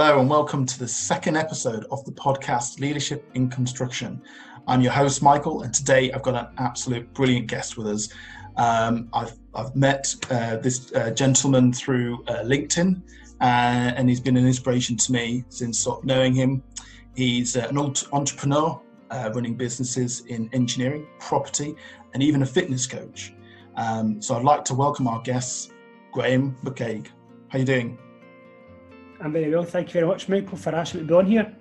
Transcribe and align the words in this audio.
Hello, 0.00 0.20
and 0.20 0.30
welcome 0.30 0.64
to 0.64 0.78
the 0.78 0.86
second 0.86 1.36
episode 1.36 1.84
of 1.90 2.04
the 2.04 2.12
podcast 2.12 2.78
Leadership 2.78 3.28
in 3.34 3.50
Construction. 3.50 4.22
I'm 4.68 4.80
your 4.80 4.92
host, 4.92 5.24
Michael, 5.24 5.62
and 5.62 5.74
today 5.74 6.12
I've 6.12 6.22
got 6.22 6.36
an 6.36 6.46
absolute 6.58 7.12
brilliant 7.14 7.48
guest 7.48 7.76
with 7.76 7.88
us. 7.88 8.08
Um, 8.56 9.08
I've, 9.12 9.32
I've 9.56 9.74
met 9.74 10.14
uh, 10.30 10.58
this 10.58 10.92
uh, 10.92 11.10
gentleman 11.10 11.72
through 11.72 12.22
uh, 12.28 12.44
LinkedIn, 12.44 13.02
uh, 13.40 13.44
and 13.96 14.08
he's 14.08 14.20
been 14.20 14.36
an 14.36 14.46
inspiration 14.46 14.96
to 14.98 15.10
me 15.10 15.44
since 15.48 15.80
sort 15.80 15.98
of 15.98 16.04
knowing 16.04 16.32
him. 16.32 16.62
He's 17.16 17.56
uh, 17.56 17.66
an 17.68 17.76
entrepreneur 18.12 18.80
uh, 19.10 19.32
running 19.34 19.56
businesses 19.56 20.20
in 20.26 20.48
engineering, 20.52 21.08
property, 21.18 21.74
and 22.14 22.22
even 22.22 22.42
a 22.42 22.46
fitness 22.46 22.86
coach. 22.86 23.34
Um, 23.74 24.22
so 24.22 24.36
I'd 24.36 24.44
like 24.44 24.64
to 24.66 24.74
welcome 24.74 25.08
our 25.08 25.20
guest, 25.22 25.72
Graham 26.12 26.56
McCaig. 26.62 27.08
How 27.48 27.56
are 27.56 27.58
you 27.58 27.64
doing? 27.64 27.98
I'm 29.20 29.32
very 29.32 29.50
well. 29.50 29.64
Thank 29.64 29.88
you 29.88 29.92
very 29.94 30.06
much, 30.06 30.28
Michael, 30.28 30.56
for 30.56 30.74
asking 30.74 31.00
me 31.00 31.06
to 31.06 31.08
be 31.08 31.14
on 31.14 31.26
here. 31.26 31.56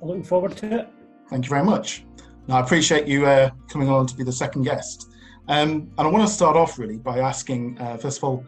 I'm 0.00 0.08
looking 0.08 0.22
forward 0.22 0.56
to 0.58 0.80
it. 0.80 0.88
Thank 1.28 1.46
you 1.46 1.50
very 1.50 1.64
much. 1.64 2.04
Now, 2.46 2.58
I 2.58 2.60
appreciate 2.60 3.06
you 3.06 3.26
uh, 3.26 3.50
coming 3.68 3.88
on 3.88 4.06
to 4.06 4.16
be 4.16 4.22
the 4.22 4.32
second 4.32 4.62
guest. 4.62 5.10
Um, 5.48 5.90
and 5.98 6.06
I 6.06 6.06
want 6.06 6.26
to 6.26 6.32
start 6.32 6.56
off 6.56 6.78
really 6.78 6.98
by 6.98 7.18
asking, 7.18 7.78
uh, 7.80 7.96
first 7.96 8.18
of 8.18 8.24
all, 8.24 8.44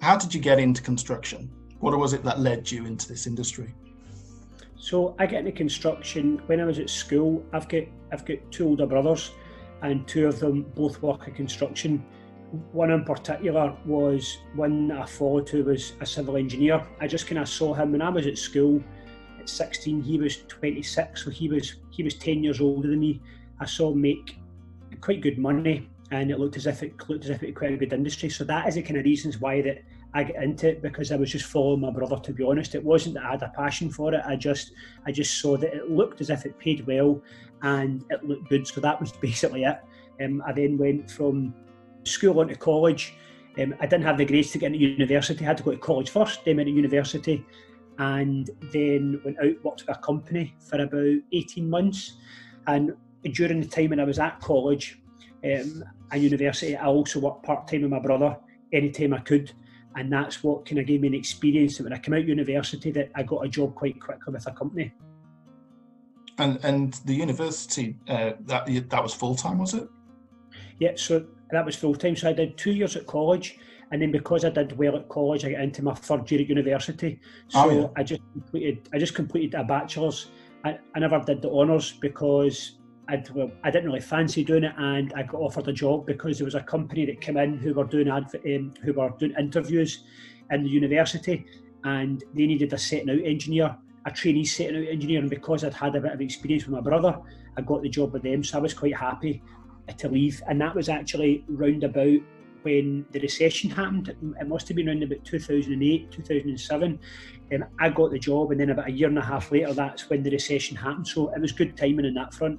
how 0.00 0.16
did 0.16 0.34
you 0.34 0.40
get 0.40 0.58
into 0.58 0.82
construction? 0.82 1.50
What 1.78 1.96
was 1.96 2.12
it 2.12 2.24
that 2.24 2.40
led 2.40 2.70
you 2.70 2.84
into 2.84 3.08
this 3.08 3.26
industry? 3.26 3.74
So 4.76 5.14
I 5.18 5.26
get 5.26 5.40
into 5.40 5.52
construction 5.52 6.42
when 6.46 6.60
I 6.60 6.64
was 6.64 6.78
at 6.78 6.90
school. 6.90 7.44
I've 7.52 7.68
got 7.68 7.84
I've 8.12 8.24
got 8.24 8.36
two 8.50 8.66
older 8.66 8.86
brothers, 8.86 9.30
and 9.82 10.06
two 10.06 10.26
of 10.26 10.40
them 10.40 10.62
both 10.74 11.00
work 11.00 11.26
in 11.28 11.34
construction 11.34 12.04
one 12.72 12.90
in 12.90 13.04
particular 13.04 13.76
was 13.84 14.38
one 14.54 14.88
that 14.88 15.00
I 15.00 15.06
followed 15.06 15.48
who 15.48 15.64
was 15.64 15.94
a 16.00 16.06
civil 16.06 16.36
engineer. 16.36 16.86
I 17.00 17.06
just 17.06 17.26
kind 17.26 17.38
of 17.38 17.48
saw 17.48 17.74
him 17.74 17.92
when 17.92 18.02
I 18.02 18.10
was 18.10 18.26
at 18.26 18.38
school 18.38 18.82
at 19.40 19.48
16. 19.48 20.02
He 20.02 20.18
was 20.18 20.42
26, 20.48 21.24
so 21.24 21.30
he 21.30 21.48
was 21.48 21.76
he 21.90 22.02
was 22.02 22.14
10 22.14 22.44
years 22.44 22.60
older 22.60 22.88
than 22.88 23.00
me. 23.00 23.20
I 23.60 23.66
saw 23.66 23.92
him 23.92 24.00
make 24.00 24.38
quite 25.00 25.20
good 25.20 25.38
money, 25.38 25.88
and 26.10 26.30
it 26.30 26.38
looked 26.38 26.56
as 26.56 26.66
if 26.66 26.82
it 26.82 26.94
looked 27.08 27.24
as 27.24 27.30
if 27.30 27.42
it 27.42 27.46
was 27.46 27.56
quite 27.56 27.72
a 27.72 27.76
good 27.76 27.92
industry. 27.92 28.28
So 28.28 28.44
that 28.44 28.68
is 28.68 28.74
the 28.76 28.82
kind 28.82 28.98
of 28.98 29.04
reasons 29.04 29.38
why 29.38 29.62
that 29.62 29.82
I 30.12 30.22
get 30.22 30.42
into 30.42 30.68
it 30.68 30.82
because 30.82 31.10
I 31.10 31.16
was 31.16 31.30
just 31.30 31.46
following 31.46 31.80
my 31.80 31.90
brother. 31.90 32.16
To 32.16 32.32
be 32.32 32.44
honest, 32.44 32.74
it 32.76 32.84
wasn't 32.84 33.16
that 33.16 33.24
I 33.24 33.30
had 33.32 33.42
a 33.42 33.52
passion 33.56 33.90
for 33.90 34.14
it. 34.14 34.22
I 34.24 34.36
just 34.36 34.72
I 35.06 35.12
just 35.12 35.40
saw 35.40 35.56
that 35.56 35.74
it 35.74 35.90
looked 35.90 36.20
as 36.20 36.30
if 36.30 36.46
it 36.46 36.58
paid 36.58 36.86
well, 36.86 37.20
and 37.62 38.04
it 38.10 38.22
looked 38.24 38.48
good. 38.48 38.66
So 38.66 38.80
that 38.80 39.00
was 39.00 39.12
basically 39.20 39.64
it. 39.64 39.78
Um, 40.22 40.42
I 40.46 40.52
then 40.52 40.78
went 40.78 41.10
from 41.10 41.52
school 42.04 42.40
on 42.40 42.48
to 42.48 42.54
college. 42.54 43.14
Um, 43.58 43.74
I 43.80 43.86
didn't 43.86 44.04
have 44.04 44.18
the 44.18 44.24
grades 44.24 44.50
to 44.52 44.58
get 44.58 44.72
into 44.72 44.78
university. 44.78 45.44
I 45.44 45.48
had 45.48 45.58
to 45.58 45.62
go 45.62 45.72
to 45.72 45.78
college 45.78 46.10
first, 46.10 46.44
then 46.44 46.56
went 46.56 46.68
to 46.68 46.72
university, 46.72 47.44
and 47.98 48.50
then 48.72 49.20
went 49.24 49.38
out 49.38 49.64
worked 49.64 49.82
for 49.82 49.92
a 49.92 49.98
company 49.98 50.56
for 50.68 50.80
about 50.80 51.18
18 51.32 51.68
months. 51.68 52.16
And 52.66 52.94
during 53.32 53.60
the 53.60 53.68
time 53.68 53.90
when 53.90 54.00
I 54.00 54.04
was 54.04 54.18
at 54.18 54.40
college 54.40 55.00
um, 55.44 55.84
and 56.10 56.22
university, 56.22 56.76
I 56.76 56.86
also 56.86 57.20
worked 57.20 57.44
part 57.44 57.68
time 57.68 57.82
with 57.82 57.90
my 57.90 58.00
brother 58.00 58.36
anytime 58.72 59.14
I 59.14 59.20
could. 59.20 59.52
And 59.96 60.12
that's 60.12 60.42
what 60.42 60.66
kind 60.66 60.80
of 60.80 60.86
gave 60.86 61.00
me 61.00 61.08
an 61.08 61.14
experience 61.14 61.76
that 61.78 61.84
when 61.84 61.92
I 61.92 61.98
came 61.98 62.14
out 62.14 62.22
of 62.22 62.28
university 62.28 62.90
that 62.92 63.10
I 63.14 63.22
got 63.22 63.44
a 63.44 63.48
job 63.48 63.76
quite 63.76 64.00
quickly 64.00 64.32
with 64.32 64.46
a 64.46 64.50
company. 64.50 64.92
And 66.36 66.58
and 66.64 66.94
the 67.04 67.14
university 67.14 67.96
uh, 68.08 68.32
that 68.46 68.66
that 68.66 69.02
was 69.02 69.14
full 69.14 69.36
time, 69.36 69.58
was 69.58 69.74
it? 69.74 69.88
Yeah, 70.80 70.92
so 70.96 71.26
that 71.54 71.64
was 71.64 71.76
full 71.76 71.94
time. 71.94 72.16
So 72.16 72.28
I 72.28 72.32
did 72.32 72.56
two 72.56 72.72
years 72.72 72.96
at 72.96 73.06
college, 73.06 73.58
and 73.90 74.00
then 74.00 74.10
because 74.10 74.44
I 74.44 74.50
did 74.50 74.76
well 74.76 74.96
at 74.96 75.08
college, 75.08 75.44
I 75.44 75.52
got 75.52 75.60
into 75.60 75.82
my 75.82 75.94
third 75.94 76.30
year 76.30 76.40
at 76.40 76.48
university. 76.48 77.20
So 77.48 77.60
oh, 77.60 77.70
yeah. 77.70 77.86
I 77.96 78.02
just 78.02 78.22
completed. 78.32 78.88
I 78.92 78.98
just 78.98 79.14
completed 79.14 79.54
a 79.54 79.64
bachelor's. 79.64 80.30
I, 80.64 80.78
I 80.94 80.98
never 80.98 81.20
did 81.20 81.42
the 81.42 81.50
honours 81.50 81.92
because 81.92 82.78
I'd, 83.08 83.28
well, 83.30 83.50
I 83.62 83.70
didn't 83.70 83.86
really 83.86 84.00
fancy 84.00 84.44
doing 84.44 84.64
it, 84.64 84.74
and 84.78 85.12
I 85.14 85.22
got 85.22 85.40
offered 85.40 85.68
a 85.68 85.72
job 85.72 86.06
because 86.06 86.38
there 86.38 86.46
was 86.46 86.54
a 86.54 86.62
company 86.62 87.04
that 87.06 87.20
came 87.20 87.36
in 87.36 87.58
who 87.58 87.74
were 87.74 87.84
doing 87.84 88.08
adv- 88.08 88.40
um, 88.46 88.72
who 88.82 88.94
were 88.94 89.10
doing 89.18 89.34
interviews 89.38 90.04
in 90.50 90.62
the 90.62 90.70
university, 90.70 91.44
and 91.84 92.24
they 92.34 92.46
needed 92.46 92.72
a 92.72 92.78
setting 92.78 93.10
out 93.10 93.24
engineer, 93.24 93.76
a 94.06 94.10
trainee 94.10 94.44
setting 94.44 94.76
out 94.76 94.88
engineer, 94.88 95.20
and 95.20 95.28
because 95.28 95.64
I'd 95.64 95.74
had 95.74 95.96
a 95.96 96.00
bit 96.00 96.12
of 96.12 96.20
experience 96.20 96.66
with 96.66 96.74
my 96.74 96.80
brother, 96.80 97.18
I 97.56 97.60
got 97.60 97.82
the 97.82 97.88
job 97.90 98.14
with 98.14 98.22
them, 98.22 98.42
so 98.42 98.58
I 98.58 98.62
was 98.62 98.72
quite 98.72 98.96
happy 98.96 99.42
to 99.98 100.08
leave, 100.08 100.42
and 100.48 100.60
that 100.60 100.74
was 100.74 100.88
actually 100.88 101.44
round 101.48 101.84
about 101.84 102.18
when 102.62 103.04
the 103.12 103.20
recession 103.20 103.70
happened. 103.70 104.08
It 104.08 104.48
must 104.48 104.68
have 104.68 104.76
been 104.76 104.88
around 104.88 105.02
about 105.02 105.24
2008, 105.24 106.10
2007. 106.10 106.98
And 107.50 107.64
I 107.78 107.90
got 107.90 108.10
the 108.10 108.18
job, 108.18 108.50
and 108.50 108.60
then 108.60 108.70
about 108.70 108.88
a 108.88 108.92
year 108.92 109.08
and 109.08 109.18
a 109.18 109.22
half 109.22 109.52
later, 109.52 109.72
that's 109.74 110.08
when 110.08 110.22
the 110.22 110.30
recession 110.30 110.76
happened. 110.76 111.06
So 111.06 111.28
it 111.28 111.40
was 111.40 111.52
good 111.52 111.76
timing 111.76 112.06
in 112.06 112.14
that 112.14 112.32
front. 112.32 112.58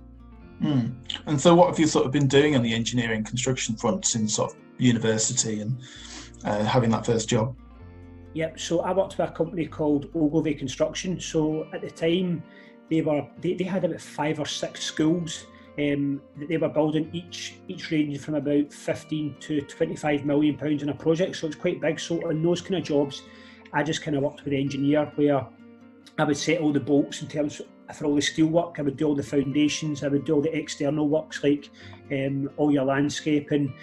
Mm. 0.62 0.94
And 1.26 1.42
so, 1.42 1.54
what 1.54 1.68
have 1.70 1.80
you 1.80 1.88
sort 1.88 2.06
of 2.06 2.12
been 2.12 2.28
doing 2.28 2.56
on 2.56 2.62
the 2.62 2.74
engineering 2.74 3.24
construction 3.24 3.76
front 3.76 4.06
since 4.06 4.36
sort 4.36 4.52
of 4.52 4.58
university 4.78 5.60
and 5.60 5.78
uh, 6.46 6.64
having 6.64 6.90
that 6.92 7.06
first 7.06 7.28
job? 7.28 7.56
Yep. 8.36 8.60
So 8.60 8.82
I 8.82 8.94
worked 8.94 9.18
with 9.18 9.30
a 9.30 9.32
company 9.32 9.66
called 9.66 10.10
Ogilvie 10.14 10.54
Construction. 10.54 11.20
So 11.20 11.68
at 11.74 11.82
the 11.82 11.90
time, 11.90 12.44
they 12.90 13.02
were 13.02 13.28
they, 13.42 13.54
they 13.54 13.64
had 13.64 13.84
about 13.84 14.02
five 14.02 14.40
or 14.40 14.46
six 14.46 14.84
schools 14.84 15.46
um, 15.78 16.22
they 16.38 16.58
were 16.58 16.70
building 16.70 17.10
each 17.12 17.56
each 17.68 17.92
ranging 17.92 18.20
from 18.20 18.36
about 18.36 18.72
15 18.72 19.36
to 19.42 19.62
25 19.62 20.26
million 20.26 20.58
pounds 20.58 20.84
in 20.84 20.90
a 20.90 20.94
project, 20.94 21.36
so 21.36 21.48
it's 21.48 21.56
quite 21.56 21.82
big. 21.82 22.00
So 22.00 22.28
on 22.30 22.42
those 22.42 22.62
kind 22.62 22.76
of 22.76 22.84
jobs, 22.84 23.24
I 23.74 23.84
just 23.84 24.02
kind 24.02 24.16
of 24.16 24.24
worked 24.24 24.44
with 24.46 24.52
the 24.52 24.62
engineer 24.62 25.12
where 25.16 25.46
I 26.18 26.24
would 26.24 26.38
set 26.38 26.62
all 26.62 26.72
the 26.72 26.80
bolts 26.80 27.22
in 27.22 27.28
terms 27.28 27.60
of, 27.60 27.98
for 27.98 28.06
all 28.06 28.16
the 28.16 28.22
steel 28.22 28.48
work. 28.48 28.80
I 28.80 28.84
would 28.84 28.96
do 28.96 29.06
all 29.08 29.16
the 29.16 29.24
foundations. 29.24 30.04
I 30.04 30.08
would 30.08 30.24
do 30.24 30.36
all 30.36 30.42
the 30.42 30.56
external 30.58 31.10
works 31.10 31.44
like 31.44 31.70
um, 32.10 32.50
all 32.56 32.72
your 32.72 32.86
landscaping, 32.86 33.74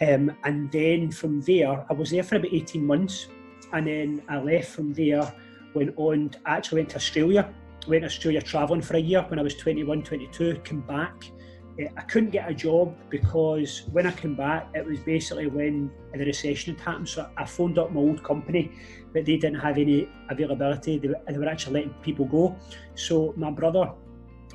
um, 0.00 0.36
and 0.42 0.70
then 0.72 1.12
from 1.12 1.40
there, 1.42 1.86
I 1.88 1.92
was 1.92 2.10
there 2.10 2.24
for 2.24 2.36
about 2.36 2.52
18 2.52 2.84
months, 2.84 3.28
and 3.72 3.86
then 3.86 4.22
I 4.28 4.40
left 4.40 4.70
from 4.70 4.92
there. 4.94 5.32
Went 5.74 5.94
on, 5.96 6.30
actually 6.46 6.80
went 6.80 6.90
to 6.90 6.96
Australia 6.96 7.54
went 7.86 8.02
to 8.02 8.06
Australia 8.06 8.42
travelling 8.42 8.82
for 8.82 8.96
a 8.96 8.98
year 8.98 9.24
when 9.28 9.38
I 9.38 9.42
was 9.42 9.54
21, 9.54 10.02
22, 10.02 10.56
came 10.64 10.80
back 10.80 11.30
Eh, 11.78 11.88
I 11.96 12.02
couldn't 12.02 12.30
get 12.30 12.48
a 12.50 12.54
job 12.54 12.94
because 13.10 13.82
when 13.92 14.06
I 14.06 14.12
came 14.12 14.34
back, 14.34 14.68
it 14.74 14.84
was 14.84 14.98
basically 15.00 15.46
when 15.46 15.90
the 16.12 16.24
recession 16.24 16.74
had 16.74 16.84
happened. 16.84 17.08
So 17.08 17.28
I 17.36 17.44
phoned 17.44 17.78
up 17.78 17.92
my 17.92 18.00
old 18.00 18.22
company, 18.22 18.72
but 19.12 19.24
they 19.24 19.36
didn't 19.36 19.60
have 19.60 19.78
any 19.78 20.08
availability. 20.30 20.98
They 20.98 21.08
were, 21.08 21.20
they 21.28 21.38
were 21.38 21.48
actually 21.48 21.74
letting 21.74 21.94
people 22.02 22.24
go. 22.24 22.56
So 22.94 23.34
my 23.36 23.50
brother, 23.50 23.92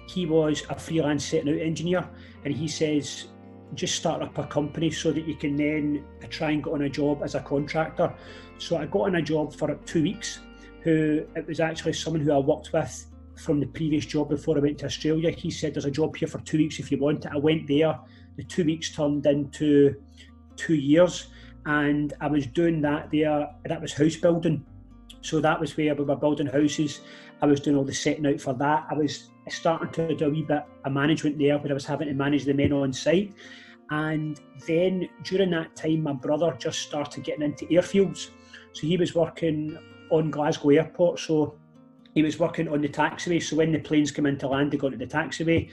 he 0.07 0.25
was 0.25 0.63
a 0.69 0.78
freelance 0.78 1.25
setting 1.25 1.50
out 1.54 1.60
engineer, 1.60 2.10
and 2.44 2.54
he 2.54 2.68
says, 2.68 3.28
just 3.74 3.96
start 3.96 4.22
up 4.22 4.38
a 4.38 4.46
company 4.48 4.92
so 4.92 5.12
that 5.12 5.25
you 5.25 5.36
can 5.36 5.56
then 5.56 6.04
try 6.30 6.51
and 6.51 6.63
get 6.63 6.74
on 6.74 6.81
a 6.81 6.90
job 6.90 7.22
as 7.24 7.36
a 7.36 7.40
contractor. 7.40 8.13
So 8.57 8.78
I 8.78 8.86
got 8.86 9.01
on 9.01 9.16
a 9.16 9.22
job 9.22 9.56
for 9.56 9.74
two 9.86 10.04
weeks. 10.04 10.40
Who 10.84 11.25
it 11.36 11.48
was 11.48 11.60
actually 11.60 11.94
someone 11.94 12.22
who 12.22 12.31
I 12.31 12.40
worked 12.40 12.74
with 12.74 13.11
from 13.42 13.60
the 13.60 13.66
previous 13.66 14.06
job 14.06 14.30
before 14.30 14.58
I 14.58 14.62
went 14.62 14.78
to 14.80 14.86
Australia. 14.86 15.32
He 15.32 15.50
said, 15.50 15.74
There's 15.74 15.86
a 15.86 15.92
job 15.92 16.16
here 16.16 16.28
for 16.28 16.40
two 16.40 16.58
weeks 16.58 16.80
if 16.80 16.92
you 16.92 16.98
want 16.98 17.26
it. 17.26 17.32
I 17.34 17.38
went 17.38 17.68
there. 17.68 18.00
The 18.38 18.44
two 18.44 18.64
weeks 18.64 18.96
turned 18.96 19.26
into 19.26 19.96
two 20.56 20.76
years, 20.76 21.28
and 21.66 22.14
I 22.22 22.28
was 22.28 22.48
doing 22.48 22.82
that 22.82 23.10
there. 23.12 23.50
That 23.66 23.82
was 23.82 23.94
house 23.94 24.16
building. 24.16 24.66
So 25.22 25.40
that 25.40 25.60
was 25.60 25.76
where 25.78 25.94
we 25.94 26.04
were 26.04 26.16
building 26.16 26.48
houses. 26.48 27.02
I 27.42 27.46
was 27.46 27.60
doing 27.60 27.76
all 27.76 27.84
the 27.84 27.94
setting 27.94 28.26
out 28.26 28.40
for 28.40 28.54
that. 28.54 28.88
I 28.90 28.94
was 28.94 29.30
starting 29.50 29.92
to 29.92 30.16
do 30.16 30.26
a 30.26 30.30
wee 30.30 30.44
bit 30.44 30.64
of 30.86 30.92
management 30.92 31.38
there 31.38 31.58
where 31.58 31.72
I 31.72 31.74
was 31.74 31.86
having 31.86 32.08
to 32.08 32.14
manage 32.14 32.46
the 32.46 32.54
men 32.54 32.72
on 32.72 32.94
site. 32.94 33.34
And 33.90 34.40
then 34.68 35.10
during 35.24 35.52
that 35.52 35.76
time, 35.76 36.04
my 36.04 36.14
brother 36.14 36.56
just 36.58 36.80
started 36.80 37.24
getting 37.24 37.44
into 37.44 37.66
airfields. 37.68 38.30
So 38.74 38.88
he 38.88 38.98
was 38.98 39.14
working 39.14 39.78
on 40.10 40.32
Glasgow 40.32 40.70
Airport. 40.70 41.20
So 41.20 41.60
he 42.13 42.24
was 42.24 42.40
working 42.40 42.68
on 42.68 42.81
the 42.81 42.90
taxiway. 42.90 43.42
So 43.42 43.56
when 43.56 43.72
the 43.72 43.80
planes 43.80 44.12
come 44.12 44.25
into 44.25 44.48
land, 44.48 44.72
they 44.72 44.78
go 44.78 44.90
to 44.90 44.98
the 44.98 45.08
taxiway. 45.08 45.69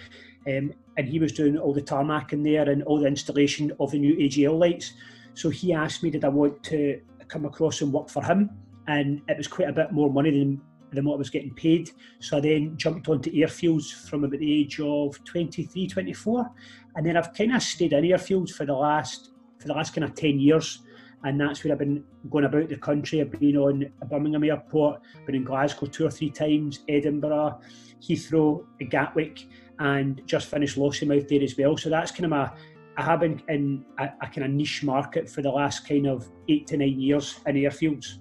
Um, 0.46 0.72
and 0.96 1.08
he 1.08 1.18
was 1.18 1.32
doing 1.32 1.58
all 1.58 1.72
the 1.72 1.82
tarmac 1.82 2.32
in 2.32 2.42
there 2.42 2.68
and 2.68 2.82
all 2.84 3.00
the 3.00 3.06
installation 3.06 3.72
of 3.80 3.90
the 3.90 3.98
new 3.98 4.16
AGL 4.16 4.58
lights. 4.58 4.92
So 5.34 5.50
he 5.50 5.72
asked 5.72 6.02
me, 6.02 6.10
did 6.10 6.24
I 6.24 6.28
want 6.28 6.62
to 6.64 7.00
come 7.28 7.44
across 7.44 7.80
and 7.80 7.92
work 7.92 8.08
for 8.08 8.22
him? 8.22 8.50
And 8.86 9.20
it 9.28 9.36
was 9.36 9.48
quite 9.48 9.68
a 9.68 9.72
bit 9.72 9.92
more 9.92 10.10
money 10.10 10.30
than, 10.30 10.60
than 10.92 11.04
what 11.04 11.14
I 11.14 11.18
was 11.18 11.30
getting 11.30 11.54
paid. 11.54 11.90
So 12.20 12.38
I 12.38 12.40
then 12.40 12.76
jumped 12.76 13.08
onto 13.08 13.30
airfields 13.32 14.08
from 14.08 14.24
about 14.24 14.40
the 14.40 14.60
age 14.60 14.80
of 14.80 15.22
23, 15.24 15.88
24. 15.88 16.50
And 16.96 17.06
then 17.06 17.16
I've 17.16 17.34
kind 17.34 17.54
of 17.54 17.62
stayed 17.62 17.92
in 17.92 18.04
airfields 18.04 18.50
for 18.50 18.64
the 18.64 18.74
last 18.74 19.30
for 19.58 19.66
the 19.66 19.74
last 19.74 19.92
kind 19.92 20.04
of 20.04 20.14
10 20.14 20.38
years 20.38 20.82
and 21.24 21.40
that's 21.40 21.64
where 21.64 21.72
I've 21.72 21.78
been 21.78 22.04
going 22.30 22.44
about 22.44 22.68
the 22.68 22.76
country. 22.76 23.20
I've 23.20 23.30
been 23.30 23.56
on 23.56 23.90
Birmingham 24.08 24.44
Airport, 24.44 25.00
been 25.26 25.34
in 25.34 25.44
Glasgow 25.44 25.86
two 25.86 26.06
or 26.06 26.10
three 26.10 26.30
times, 26.30 26.80
Edinburgh, 26.88 27.60
Heathrow, 28.00 28.64
Gatwick, 28.88 29.46
and 29.80 30.22
just 30.26 30.48
finished 30.48 30.76
Lossiemouth 30.76 31.28
there 31.28 31.42
as 31.42 31.56
well. 31.56 31.76
So 31.76 31.90
that's 31.90 32.12
kind 32.12 32.24
of 32.24 32.30
my 32.30 32.50
I 32.98 33.02
have 33.02 33.20
been 33.20 33.40
in 33.48 33.84
a, 33.98 34.08
a 34.20 34.26
kind 34.26 34.44
of 34.44 34.50
niche 34.50 34.82
market 34.82 35.30
for 35.30 35.40
the 35.40 35.50
last 35.50 35.88
kind 35.88 36.08
of 36.08 36.28
eight 36.48 36.66
to 36.68 36.76
nine 36.76 37.00
years 37.00 37.38
in 37.46 37.54
airfields. 37.54 38.18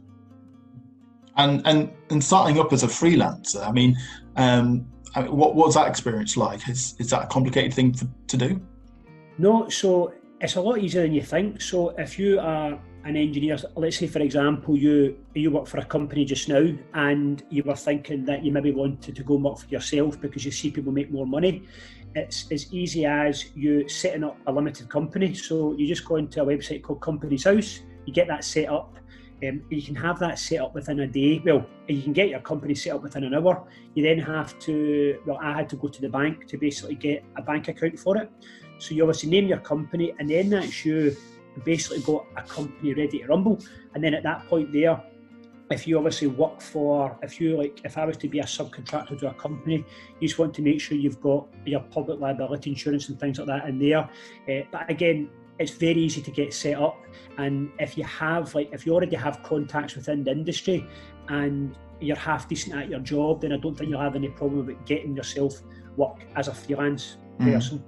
And 1.35 1.65
and 1.65 1.91
and 2.11 2.23
starting 2.23 2.59
up 2.59 2.71
as 2.71 2.83
a 2.83 2.87
freelancer, 2.87 3.67
I 3.67 3.71
mean, 3.71 3.97
um, 4.35 4.87
I 5.15 5.23
mean 5.23 5.35
what 5.35 5.55
was 5.55 5.73
that 5.73 5.87
experience 5.87 6.37
like? 6.37 6.67
Is 6.69 6.95
is 6.99 7.09
that 7.09 7.23
a 7.23 7.27
complicated 7.27 7.73
thing 7.73 7.93
for, 7.93 8.07
to 8.27 8.37
do? 8.37 8.61
No, 9.39 9.67
so 9.69 10.13
it's 10.39 10.55
a 10.55 10.61
lot 10.61 10.79
easier 10.79 11.01
than 11.01 11.13
you 11.13 11.21
think. 11.21 11.61
So 11.61 11.89
if 11.97 12.19
you 12.19 12.39
are 12.39 12.79
an 13.05 13.15
engineer, 13.15 13.57
let's 13.75 13.97
say 13.97 14.07
for 14.07 14.19
example, 14.19 14.77
you 14.77 15.17
you 15.33 15.51
work 15.51 15.67
for 15.67 15.79
a 15.79 15.85
company 15.85 16.25
just 16.25 16.47
now, 16.49 16.67
and 16.93 17.43
you 17.49 17.63
were 17.63 17.75
thinking 17.75 18.25
that 18.25 18.43
you 18.43 18.51
maybe 18.51 18.71
wanted 18.71 19.15
to 19.15 19.23
go 19.23 19.35
work 19.35 19.59
for 19.59 19.67
yourself 19.67 20.19
because 20.19 20.45
you 20.45 20.51
see 20.51 20.71
people 20.71 20.91
make 20.91 21.11
more 21.11 21.25
money. 21.25 21.63
It's 22.15 22.51
as 22.51 22.71
easy 22.73 23.05
as 23.05 23.55
you 23.55 23.87
setting 23.89 24.23
up 24.23 24.37
a 24.47 24.51
limited 24.51 24.89
company. 24.89 25.33
So 25.33 25.73
you 25.73 25.87
just 25.87 26.05
go 26.05 26.17
into 26.17 26.41
a 26.41 26.45
website 26.45 26.83
called 26.83 27.01
Companies 27.01 27.45
House, 27.45 27.81
you 28.05 28.13
get 28.13 28.27
that 28.27 28.43
set 28.43 28.69
up. 28.69 28.95
Um, 29.47 29.61
you 29.69 29.83
can 29.83 29.93
have 29.93 30.17
that 30.17 30.39
set 30.39 30.61
up 30.61 30.73
within 30.73 31.01
a 31.01 31.07
day. 31.07 31.39
Well, 31.45 31.63
you 31.87 32.01
can 32.01 32.11
get 32.11 32.29
your 32.29 32.39
company 32.39 32.73
set 32.73 32.95
up 32.95 33.03
within 33.03 33.23
an 33.23 33.35
hour. 33.35 33.67
You 33.93 34.03
then 34.03 34.17
have 34.17 34.57
to, 34.59 35.19
well, 35.27 35.37
I 35.39 35.53
had 35.53 35.69
to 35.69 35.75
go 35.75 35.89
to 35.89 36.01
the 36.01 36.09
bank 36.09 36.47
to 36.47 36.57
basically 36.57 36.95
get 36.95 37.23
a 37.35 37.43
bank 37.43 37.67
account 37.67 37.99
for 37.99 38.17
it. 38.17 38.31
So 38.79 38.93
you 38.93 39.03
obviously 39.03 39.29
name 39.29 39.47
your 39.47 39.59
company, 39.59 40.13
and 40.19 40.29
then 40.29 40.49
that's 40.49 40.85
you 40.85 41.15
basically 41.63 41.99
got 42.01 42.25
a 42.35 42.43
company 42.43 42.93
ready 42.93 43.19
to 43.19 43.27
rumble. 43.27 43.59
And 43.93 44.03
then 44.03 44.13
at 44.13 44.23
that 44.23 44.47
point 44.47 44.71
there, 44.71 45.01
if 45.69 45.85
you 45.85 45.97
obviously 45.97 46.27
work 46.27 46.61
for, 46.61 47.17
if 47.21 47.41
you 47.41 47.57
like, 47.57 47.81
if 47.83 47.97
I 47.97 48.05
was 48.05 48.17
to 48.17 48.29
be 48.29 48.39
a 48.39 48.43
subcontractor 48.43 49.19
to 49.19 49.29
a 49.29 49.33
company, 49.33 49.85
you 50.19 50.27
just 50.27 50.39
want 50.39 50.53
to 50.55 50.61
make 50.61 50.79
sure 50.79 50.97
you've 50.97 51.19
got 51.19 51.47
your 51.65 51.81
public 51.81 52.19
liability 52.19 52.69
insurance 52.69 53.09
and 53.09 53.19
things 53.19 53.37
like 53.37 53.47
that 53.47 53.67
in 53.67 53.79
there. 53.79 54.09
Uh, 54.49 54.65
but 54.71 54.89
again, 54.89 55.29
it's 55.59 55.71
very 55.71 55.99
easy 55.99 56.21
to 56.21 56.31
get 56.31 56.53
set 56.53 56.77
up. 56.77 57.03
And 57.37 57.71
if 57.79 57.97
you 57.97 58.03
have, 58.05 58.53
like, 58.55 58.69
if 58.71 58.85
you 58.85 58.93
already 58.93 59.15
have 59.15 59.43
contacts 59.43 59.95
within 59.95 60.23
the 60.23 60.31
industry 60.31 60.87
and 61.27 61.75
you're 61.99 62.15
half 62.15 62.47
decent 62.47 62.75
at 62.75 62.89
your 62.89 62.99
job, 62.99 63.41
then 63.41 63.51
I 63.51 63.57
don't 63.57 63.75
think 63.75 63.89
you'll 63.89 63.99
have 63.99 64.15
any 64.15 64.29
problem 64.29 64.67
with 64.67 64.85
getting 64.85 65.15
yourself 65.15 65.61
work 65.97 66.17
as 66.35 66.47
a 66.47 66.53
freelance 66.53 67.17
mm. 67.39 67.53
person. 67.53 67.83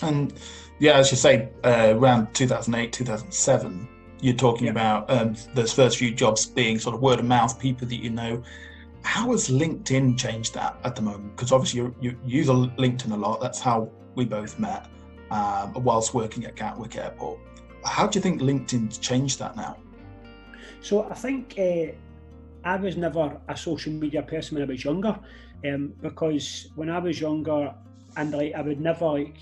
And 0.00 0.32
yeah, 0.78 0.98
as 0.98 1.10
you 1.10 1.16
say, 1.16 1.50
uh, 1.64 1.94
around 1.96 2.32
2008, 2.34 2.92
2007, 2.92 3.88
you're 4.20 4.34
talking 4.34 4.66
yeah. 4.66 4.72
about 4.72 5.10
um, 5.10 5.36
those 5.54 5.72
first 5.72 5.98
few 5.98 6.12
jobs 6.12 6.46
being 6.46 6.78
sort 6.78 6.94
of 6.94 7.02
word 7.02 7.18
of 7.18 7.24
mouth, 7.24 7.58
people 7.58 7.86
that 7.86 7.96
you 7.96 8.10
know. 8.10 8.42
How 9.02 9.32
has 9.32 9.48
LinkedIn 9.48 10.16
changed 10.16 10.54
that 10.54 10.76
at 10.84 10.94
the 10.94 11.02
moment? 11.02 11.36
Because 11.36 11.50
obviously 11.50 11.80
you, 11.80 11.94
you 12.00 12.16
use 12.24 12.46
LinkedIn 12.46 13.12
a 13.12 13.16
lot. 13.16 13.40
That's 13.40 13.60
how 13.60 13.90
we 14.14 14.24
both 14.24 14.58
met 14.60 14.86
um, 15.32 15.72
whilst 15.74 16.14
working 16.14 16.44
at 16.44 16.54
Gatwick 16.54 16.96
Airport. 16.96 17.40
How 17.84 18.06
do 18.06 18.18
you 18.18 18.22
think 18.22 18.40
LinkedIn's 18.40 18.98
changed 18.98 19.40
that 19.40 19.56
now? 19.56 19.76
So 20.80 21.04
I 21.04 21.14
think 21.14 21.54
uh, 21.58 21.92
I 22.64 22.76
was 22.76 22.96
never 22.96 23.40
a 23.48 23.56
social 23.56 23.92
media 23.92 24.22
person 24.22 24.56
when 24.56 24.68
I 24.68 24.70
was 24.70 24.84
younger, 24.84 25.18
um, 25.66 25.94
because 26.00 26.70
when 26.76 26.90
I 26.90 26.98
was 26.98 27.20
younger, 27.20 27.74
and 28.16 28.32
like 28.32 28.54
I 28.54 28.60
would 28.60 28.80
never 28.80 29.06
like 29.06 29.38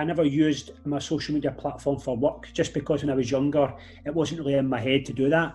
I 0.00 0.04
never 0.04 0.24
used 0.24 0.70
my 0.86 0.98
social 0.98 1.34
media 1.34 1.50
platform 1.50 2.00
for 2.00 2.16
work 2.16 2.48
just 2.54 2.72
because 2.72 3.02
when 3.02 3.10
I 3.10 3.14
was 3.14 3.30
younger, 3.30 3.74
it 4.06 4.14
wasn't 4.14 4.40
really 4.40 4.54
in 4.54 4.66
my 4.66 4.80
head 4.80 5.04
to 5.04 5.12
do 5.12 5.28
that. 5.28 5.54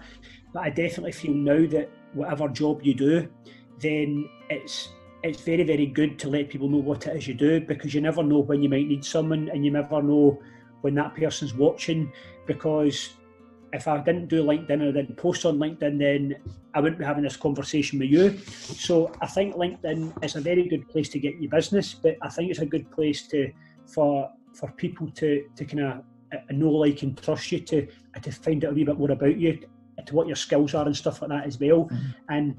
But 0.53 0.59
I 0.59 0.69
definitely 0.69 1.13
feel 1.13 1.33
now 1.33 1.65
that 1.71 1.89
whatever 2.13 2.47
job 2.49 2.83
you 2.83 2.93
do, 2.93 3.27
then 3.79 4.29
it's 4.51 4.89
it's 5.23 5.41
very 5.41 5.63
very 5.63 5.87
good 5.87 6.19
to 6.19 6.29
let 6.29 6.49
people 6.49 6.69
know 6.69 6.77
what 6.77 7.07
it 7.07 7.17
is 7.17 7.27
you 7.27 7.33
do 7.33 7.59
because 7.59 7.95
you 7.95 8.01
never 8.01 8.21
know 8.21 8.37
when 8.37 8.61
you 8.61 8.69
might 8.69 8.85
need 8.85 9.03
someone 9.03 9.49
and 9.49 9.65
you 9.65 9.71
never 9.71 9.99
know 9.99 10.39
when 10.81 10.93
that 10.93 11.15
person's 11.15 11.55
watching 11.55 12.11
because 12.45 13.15
if 13.73 13.87
I 13.87 13.97
didn't 13.97 14.27
do 14.27 14.43
LinkedIn 14.43 14.79
or 14.79 14.91
didn't 14.91 15.17
post 15.17 15.43
on 15.45 15.57
LinkedIn, 15.57 15.97
then 15.97 16.35
I 16.75 16.81
wouldn't 16.81 16.99
be 16.99 17.05
having 17.05 17.23
this 17.23 17.35
conversation 17.35 17.97
with 17.97 18.09
you. 18.09 18.37
So 18.37 19.11
I 19.21 19.25
think 19.25 19.55
LinkedIn 19.55 20.23
is 20.23 20.35
a 20.35 20.41
very 20.41 20.67
good 20.69 20.87
place 20.87 21.09
to 21.09 21.19
get 21.19 21.41
your 21.41 21.49
business, 21.49 21.95
but 21.95 22.15
I 22.21 22.29
think 22.29 22.51
it's 22.51 22.59
a 22.59 22.65
good 22.67 22.91
place 22.91 23.27
to 23.29 23.51
for 23.87 24.31
for 24.55 24.71
people 24.71 25.09
to 25.11 25.47
to 25.55 25.65
kind 25.65 25.83
of 25.83 26.03
uh, 26.33 26.37
know, 26.51 26.69
like, 26.69 27.03
and 27.03 27.21
trust 27.21 27.51
you 27.51 27.59
to 27.59 27.87
uh, 28.15 28.19
to 28.19 28.31
find 28.31 28.65
out 28.65 28.71
a 28.71 28.73
wee 28.73 28.83
bit 28.83 28.97
more 28.97 29.11
about 29.11 29.37
you, 29.37 29.59
to 30.05 30.15
what 30.15 30.27
your 30.27 30.35
skills 30.35 30.73
are 30.73 30.85
and 30.85 30.95
stuff 30.95 31.21
like 31.21 31.29
that 31.29 31.45
as 31.45 31.59
well. 31.59 31.85
Mm-hmm. 31.85 32.07
And 32.29 32.57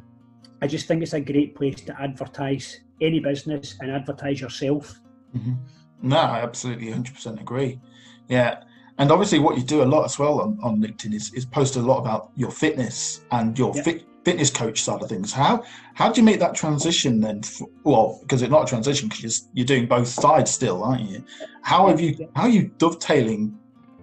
I 0.62 0.66
just 0.66 0.86
think 0.86 1.02
it's 1.02 1.12
a 1.12 1.20
great 1.20 1.54
place 1.54 1.80
to 1.82 2.00
advertise 2.00 2.80
any 3.00 3.20
business 3.20 3.76
and 3.80 3.90
advertise 3.90 4.40
yourself. 4.40 5.00
Mm-hmm. 5.36 5.54
No, 6.02 6.18
I 6.18 6.40
absolutely 6.40 6.88
100% 6.88 7.40
agree. 7.40 7.80
Yeah. 8.28 8.62
And 8.98 9.10
obviously, 9.10 9.38
what 9.38 9.58
you 9.58 9.62
do 9.62 9.82
a 9.82 9.84
lot 9.84 10.04
as 10.04 10.18
well 10.18 10.40
on, 10.40 10.58
on 10.62 10.80
LinkedIn 10.80 11.12
is, 11.12 11.32
is 11.34 11.44
post 11.44 11.76
a 11.76 11.80
lot 11.80 11.98
about 11.98 12.30
your 12.34 12.50
fitness 12.50 13.24
and 13.30 13.58
your 13.58 13.74
fit, 13.74 14.04
fitness 14.26 14.50
coach 14.50 14.82
side 14.82 15.00
of 15.02 15.08
things. 15.08 15.32
How 15.32 15.62
how 15.94 16.10
do 16.10 16.20
you 16.20 16.24
make 16.24 16.40
that 16.40 16.54
transition 16.62 17.20
then? 17.20 17.44
For, 17.44 17.68
well, 17.84 18.18
because 18.22 18.42
it's 18.42 18.50
not 18.50 18.64
a 18.64 18.66
transition 18.66 19.08
because 19.08 19.22
you're, 19.22 19.50
you're 19.54 19.70
doing 19.74 19.86
both 19.86 20.08
sides 20.08 20.50
still, 20.50 20.82
aren't 20.82 21.08
you? 21.08 21.24
How 21.62 21.86
have 21.86 22.00
you 22.00 22.10
how 22.34 22.42
are 22.42 22.54
you 22.58 22.64
dovetailing 22.84 23.56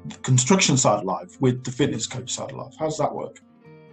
the 0.05 0.17
construction 0.29 0.77
side 0.77 0.99
of 0.99 1.05
life 1.15 1.31
with 1.41 1.65
the 1.65 1.71
fitness 1.71 2.07
coach 2.07 2.29
side 2.31 2.51
of 2.51 2.57
life? 2.57 2.73
How 2.79 2.85
does 2.85 2.99
that 2.99 3.13
work? 3.13 3.41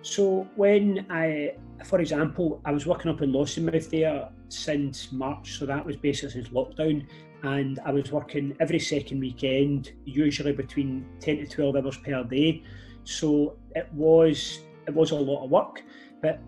So 0.03 0.47
when 0.55 1.05
I, 1.11 1.55
for 1.85 1.99
example, 2.01 2.61
I 2.65 2.71
was 2.71 2.87
working 2.87 3.11
up 3.11 3.21
in 3.23 3.33
Lossiemouth 3.33 3.91
there 3.91 4.29
since 4.49 5.11
March, 5.11 5.59
so 5.59 5.67
that 5.67 5.85
was 5.85 5.97
basically 5.97 6.31
since 6.31 6.49
lockdown, 6.51 7.07
and 7.43 7.81
I 7.85 7.91
was 7.91 8.13
working 8.13 8.57
every 8.61 8.79
second 8.79 9.19
weekend, 9.19 9.93
usually 10.05 10.53
between 10.53 10.93
ten 11.19 11.39
to 11.39 11.47
twelve 11.55 11.75
hours 11.75 11.97
per 11.97 12.23
day. 12.23 12.63
So 13.03 13.57
it 13.75 13.89
was 13.93 14.61
it 14.87 14.95
was 14.95 15.11
a 15.11 15.17
lot 15.17 15.45
of 15.45 15.51
work, 15.51 15.83
but 16.21 16.41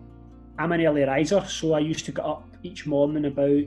I'm 0.57 0.71
an 0.71 0.85
early 0.85 1.03
riser, 1.03 1.43
so 1.45 1.73
I 1.73 1.79
used 1.79 2.05
to 2.05 2.11
get 2.11 2.25
up 2.25 2.47
each 2.63 2.85
morning 2.85 3.25
about 3.25 3.63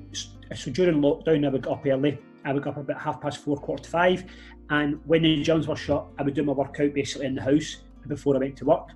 so 0.54 0.70
during 0.70 1.00
lockdown 1.00 1.46
I 1.46 1.50
would 1.50 1.62
get 1.62 1.72
up 1.72 1.86
early. 1.86 2.18
I 2.44 2.52
would 2.52 2.62
get 2.62 2.70
up 2.70 2.76
about 2.76 3.00
half 3.00 3.20
past 3.20 3.38
four, 3.38 3.56
quarter 3.56 3.82
to 3.82 3.90
five, 3.90 4.24
and 4.70 5.00
when 5.04 5.22
the 5.22 5.42
gyms 5.42 5.66
were 5.66 5.76
shut, 5.76 6.06
I 6.18 6.22
would 6.22 6.34
do 6.34 6.44
my 6.44 6.52
workout 6.52 6.94
basically 6.94 7.26
in 7.26 7.34
the 7.34 7.42
house 7.42 7.78
before 8.06 8.36
I 8.36 8.38
went 8.38 8.56
to 8.58 8.64
work 8.64 8.90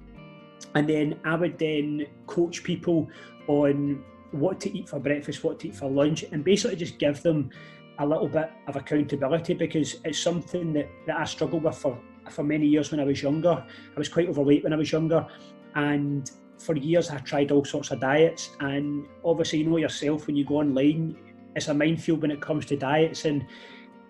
and 0.74 0.88
then 0.88 1.18
I 1.24 1.34
would 1.36 1.58
then 1.58 2.06
coach 2.26 2.62
people 2.62 3.08
on 3.46 4.04
what 4.32 4.60
to 4.60 4.76
eat 4.76 4.88
for 4.88 5.00
breakfast, 5.00 5.42
what 5.42 5.58
to 5.60 5.68
eat 5.68 5.74
for 5.74 5.90
lunch, 5.90 6.24
and 6.30 6.44
basically 6.44 6.76
just 6.76 6.98
give 6.98 7.22
them 7.22 7.50
a 7.98 8.06
little 8.06 8.28
bit 8.28 8.50
of 8.68 8.76
accountability 8.76 9.54
because 9.54 9.96
it's 10.04 10.18
something 10.18 10.72
that, 10.72 10.88
that 11.06 11.18
I 11.18 11.24
struggled 11.24 11.64
with 11.64 11.76
for, 11.76 11.98
for 12.30 12.44
many 12.44 12.66
years 12.66 12.90
when 12.90 13.00
I 13.00 13.04
was 13.04 13.22
younger. 13.22 13.50
I 13.50 13.98
was 13.98 14.08
quite 14.08 14.28
overweight 14.28 14.62
when 14.62 14.72
I 14.72 14.76
was 14.76 14.92
younger, 14.92 15.26
and 15.74 16.30
for 16.60 16.76
years 16.76 17.10
I 17.10 17.18
tried 17.18 17.50
all 17.50 17.64
sorts 17.64 17.90
of 17.90 18.00
diets. 18.00 18.50
And 18.60 19.06
obviously, 19.24 19.60
you 19.60 19.68
know 19.68 19.78
yourself 19.78 20.26
when 20.26 20.36
you 20.36 20.44
go 20.44 20.56
online, 20.56 21.16
it's 21.56 21.68
a 21.68 21.74
minefield 21.74 22.22
when 22.22 22.30
it 22.30 22.40
comes 22.40 22.66
to 22.66 22.76
diets 22.76 23.24
and 23.24 23.46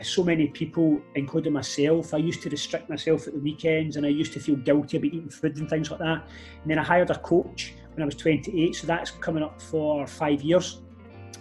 so 0.02 0.25
many 0.25 0.49
people, 0.49 1.00
including 1.14 1.52
myself, 1.52 2.14
I 2.14 2.19
used 2.19 2.42
to 2.42 2.50
restrict 2.50 2.88
myself 2.88 3.26
at 3.26 3.35
the 3.35 3.40
weekends 3.40 3.97
and 3.97 4.07
I 4.07 4.09
used 4.09 4.33
to 4.33 4.40
feel 4.40 4.57
guilty 4.57 4.97
about 4.97 5.07
eating 5.07 5.28
food 5.28 5.59
and 5.59 5.69
things 5.69 5.90
like 5.90 6.00
that. 6.00 6.26
And 6.62 6.71
then 6.71 6.78
I 6.78 6.83
hired 6.83 7.11
a 7.11 7.19
coach 7.19 7.75
when 7.92 8.02
I 8.02 8.07
was 8.07 8.14
28, 8.16 8.75
so 8.75 8.87
that's 8.87 9.11
coming 9.11 9.42
up 9.42 9.61
for 9.61 10.07
five 10.07 10.42
years. 10.42 10.80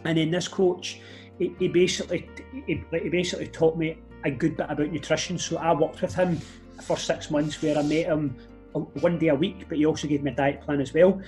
And 0.03 0.17
then 0.17 0.31
this 0.31 0.47
coach, 0.47 0.99
he, 1.37 1.55
he 1.57 1.67
basically 1.67 2.29
he, 2.67 2.83
he 2.91 3.09
basically 3.09 3.47
taught 3.47 3.77
me 3.77 3.97
a 4.25 4.31
good 4.31 4.57
bit 4.57 4.67
about 4.69 4.91
nutrition. 4.91 5.37
So 5.37 5.57
I 5.57 5.73
worked 5.73 6.01
with 6.01 6.13
him 6.13 6.37
for 6.81 6.97
six 6.97 7.31
months 7.31 7.61
where 7.61 7.77
I 7.77 7.81
met 7.81 8.07
him 8.07 8.35
Uh, 8.75 8.79
one 9.01 9.17
day 9.17 9.29
a 9.29 9.35
week, 9.35 9.65
but 9.67 9.77
he 9.77 9.85
also 9.85 10.07
gave 10.07 10.21
me 10.21 10.31
a 10.31 10.35
diet 10.35 10.61
plan 10.61 10.79
as 10.79 10.93
well. 10.93 11.19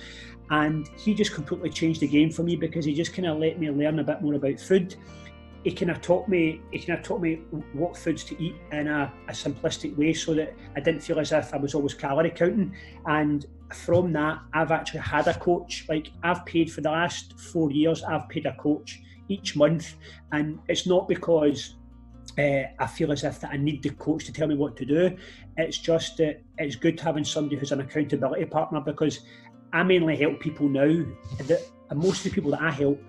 And 0.50 0.88
he 0.96 1.14
just 1.14 1.32
completely 1.32 1.70
changed 1.70 2.00
the 2.00 2.06
game 2.06 2.30
for 2.30 2.42
me 2.42 2.56
because 2.56 2.84
he 2.84 2.94
just 2.94 3.14
kind 3.14 3.26
of 3.26 3.38
let 3.38 3.58
me 3.58 3.70
learn 3.70 3.98
a 3.98 4.04
bit 4.04 4.22
more 4.22 4.34
about 4.34 4.60
food. 4.60 4.94
He 5.64 5.72
kind 5.72 5.90
of 5.90 6.00
taught 6.00 6.28
me 6.28 6.60
he 6.72 6.78
kind 6.80 6.98
of 6.98 7.04
taught 7.04 7.20
me 7.20 7.36
what 7.72 7.96
foods 7.96 8.24
to 8.24 8.42
eat 8.42 8.56
in 8.72 8.88
a, 8.88 9.12
a, 9.28 9.32
simplistic 9.32 9.96
way 9.96 10.12
so 10.12 10.34
that 10.34 10.54
I 10.76 10.80
didn't 10.80 11.02
feel 11.02 11.20
as 11.20 11.30
if 11.30 11.54
I 11.54 11.56
was 11.56 11.74
always 11.74 11.94
calorie 11.94 12.30
counting. 12.30 12.74
And 13.06 13.46
from 13.72 14.12
that 14.12 14.40
I've 14.52 14.72
actually 14.72 15.00
had 15.00 15.28
a 15.28 15.34
coach. 15.34 15.86
Like 15.88 16.08
I've 16.22 16.44
paid 16.46 16.70
for 16.70 16.80
the 16.80 16.90
last 16.90 17.38
four 17.38 17.70
years 17.70 18.02
I've 18.02 18.28
paid 18.28 18.46
a 18.46 18.54
coach 18.56 19.00
each 19.28 19.56
month. 19.56 19.94
And 20.32 20.58
it's 20.68 20.86
not 20.86 21.08
because 21.08 21.76
uh, 22.38 22.62
I 22.78 22.86
feel 22.86 23.12
as 23.12 23.24
if 23.24 23.40
that 23.40 23.50
I 23.52 23.56
need 23.56 23.82
the 23.82 23.90
coach 23.90 24.24
to 24.26 24.32
tell 24.32 24.48
me 24.48 24.54
what 24.54 24.76
to 24.78 24.84
do 24.84 25.16
it's 25.56 25.78
just 25.78 26.16
that 26.16 26.42
it's 26.58 26.76
good 26.76 26.98
having 26.98 27.24
somebody 27.24 27.56
who's 27.56 27.72
an 27.72 27.80
accountability 27.80 28.46
partner 28.46 28.80
because 28.80 29.20
I 29.72 29.82
mainly 29.82 30.16
help 30.16 30.40
people 30.40 30.68
now 30.68 31.04
that 31.38 31.62
most 31.94 32.24
of 32.24 32.24
the 32.24 32.34
people 32.34 32.50
that 32.52 32.62
I 32.62 32.70
help 32.70 33.02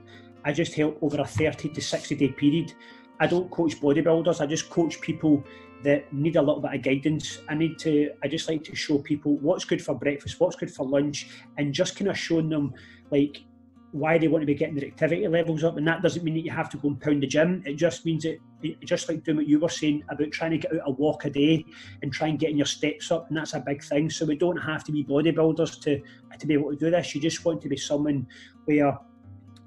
I 0.45 0.51
just 0.51 0.73
help 0.73 0.97
over 1.01 1.21
a 1.21 1.25
30 1.25 1.69
to 1.69 1.81
60 1.81 2.15
day 2.15 2.29
period. 2.29 2.73
I 3.19 3.27
don't 3.27 3.49
coach 3.49 3.79
bodybuilders, 3.79 4.41
I 4.41 4.45
just 4.45 4.69
coach 4.69 4.99
people 4.99 5.43
that 5.83 6.11
need 6.13 6.35
a 6.35 6.41
little 6.41 6.61
bit 6.61 6.73
of 6.73 6.81
guidance. 6.81 7.39
I 7.49 7.55
need 7.55 7.77
to, 7.79 8.11
I 8.23 8.27
just 8.27 8.49
like 8.49 8.63
to 8.65 8.75
show 8.75 8.99
people 8.99 9.37
what's 9.37 9.65
good 9.65 9.81
for 9.81 9.93
breakfast, 9.95 10.39
what's 10.39 10.55
good 10.55 10.71
for 10.71 10.87
lunch, 10.87 11.27
and 11.57 11.73
just 11.73 11.97
kind 11.97 12.09
of 12.09 12.17
showing 12.17 12.49
them 12.49 12.73
like 13.11 13.43
why 13.93 14.17
they 14.17 14.27
want 14.27 14.41
to 14.41 14.47
be 14.47 14.55
getting 14.55 14.75
their 14.75 14.87
activity 14.87 15.27
levels 15.27 15.63
up, 15.63 15.77
and 15.77 15.87
that 15.87 16.01
doesn't 16.01 16.23
mean 16.23 16.33
that 16.33 16.43
you 16.43 16.51
have 16.51 16.69
to 16.71 16.77
go 16.77 16.87
and 16.87 16.99
pound 16.99 17.21
the 17.21 17.27
gym. 17.27 17.61
It 17.65 17.75
just 17.75 18.05
means 18.05 18.23
that, 18.23 18.37
just 18.83 19.07
like 19.07 19.23
doing 19.23 19.37
what 19.37 19.47
you 19.47 19.59
were 19.59 19.69
saying 19.69 20.03
about 20.09 20.31
trying 20.31 20.51
to 20.51 20.57
get 20.57 20.73
out 20.73 20.81
a 20.87 20.91
walk 20.91 21.25
a 21.25 21.29
day 21.29 21.63
and 22.01 22.11
try 22.11 22.27
and 22.27 22.39
getting 22.39 22.57
your 22.57 22.65
steps 22.65 23.11
up, 23.11 23.27
and 23.29 23.37
that's 23.37 23.53
a 23.53 23.59
big 23.59 23.83
thing. 23.83 24.09
So 24.09 24.25
we 24.25 24.35
don't 24.35 24.57
have 24.57 24.83
to 24.85 24.91
be 24.91 25.03
bodybuilders 25.03 25.79
to 25.83 26.01
to 26.37 26.47
be 26.47 26.55
able 26.55 26.71
to 26.71 26.75
do 26.75 26.89
this. 26.89 27.13
You 27.13 27.21
just 27.21 27.45
want 27.45 27.61
to 27.61 27.69
be 27.69 27.77
someone 27.77 28.27
where 28.65 28.97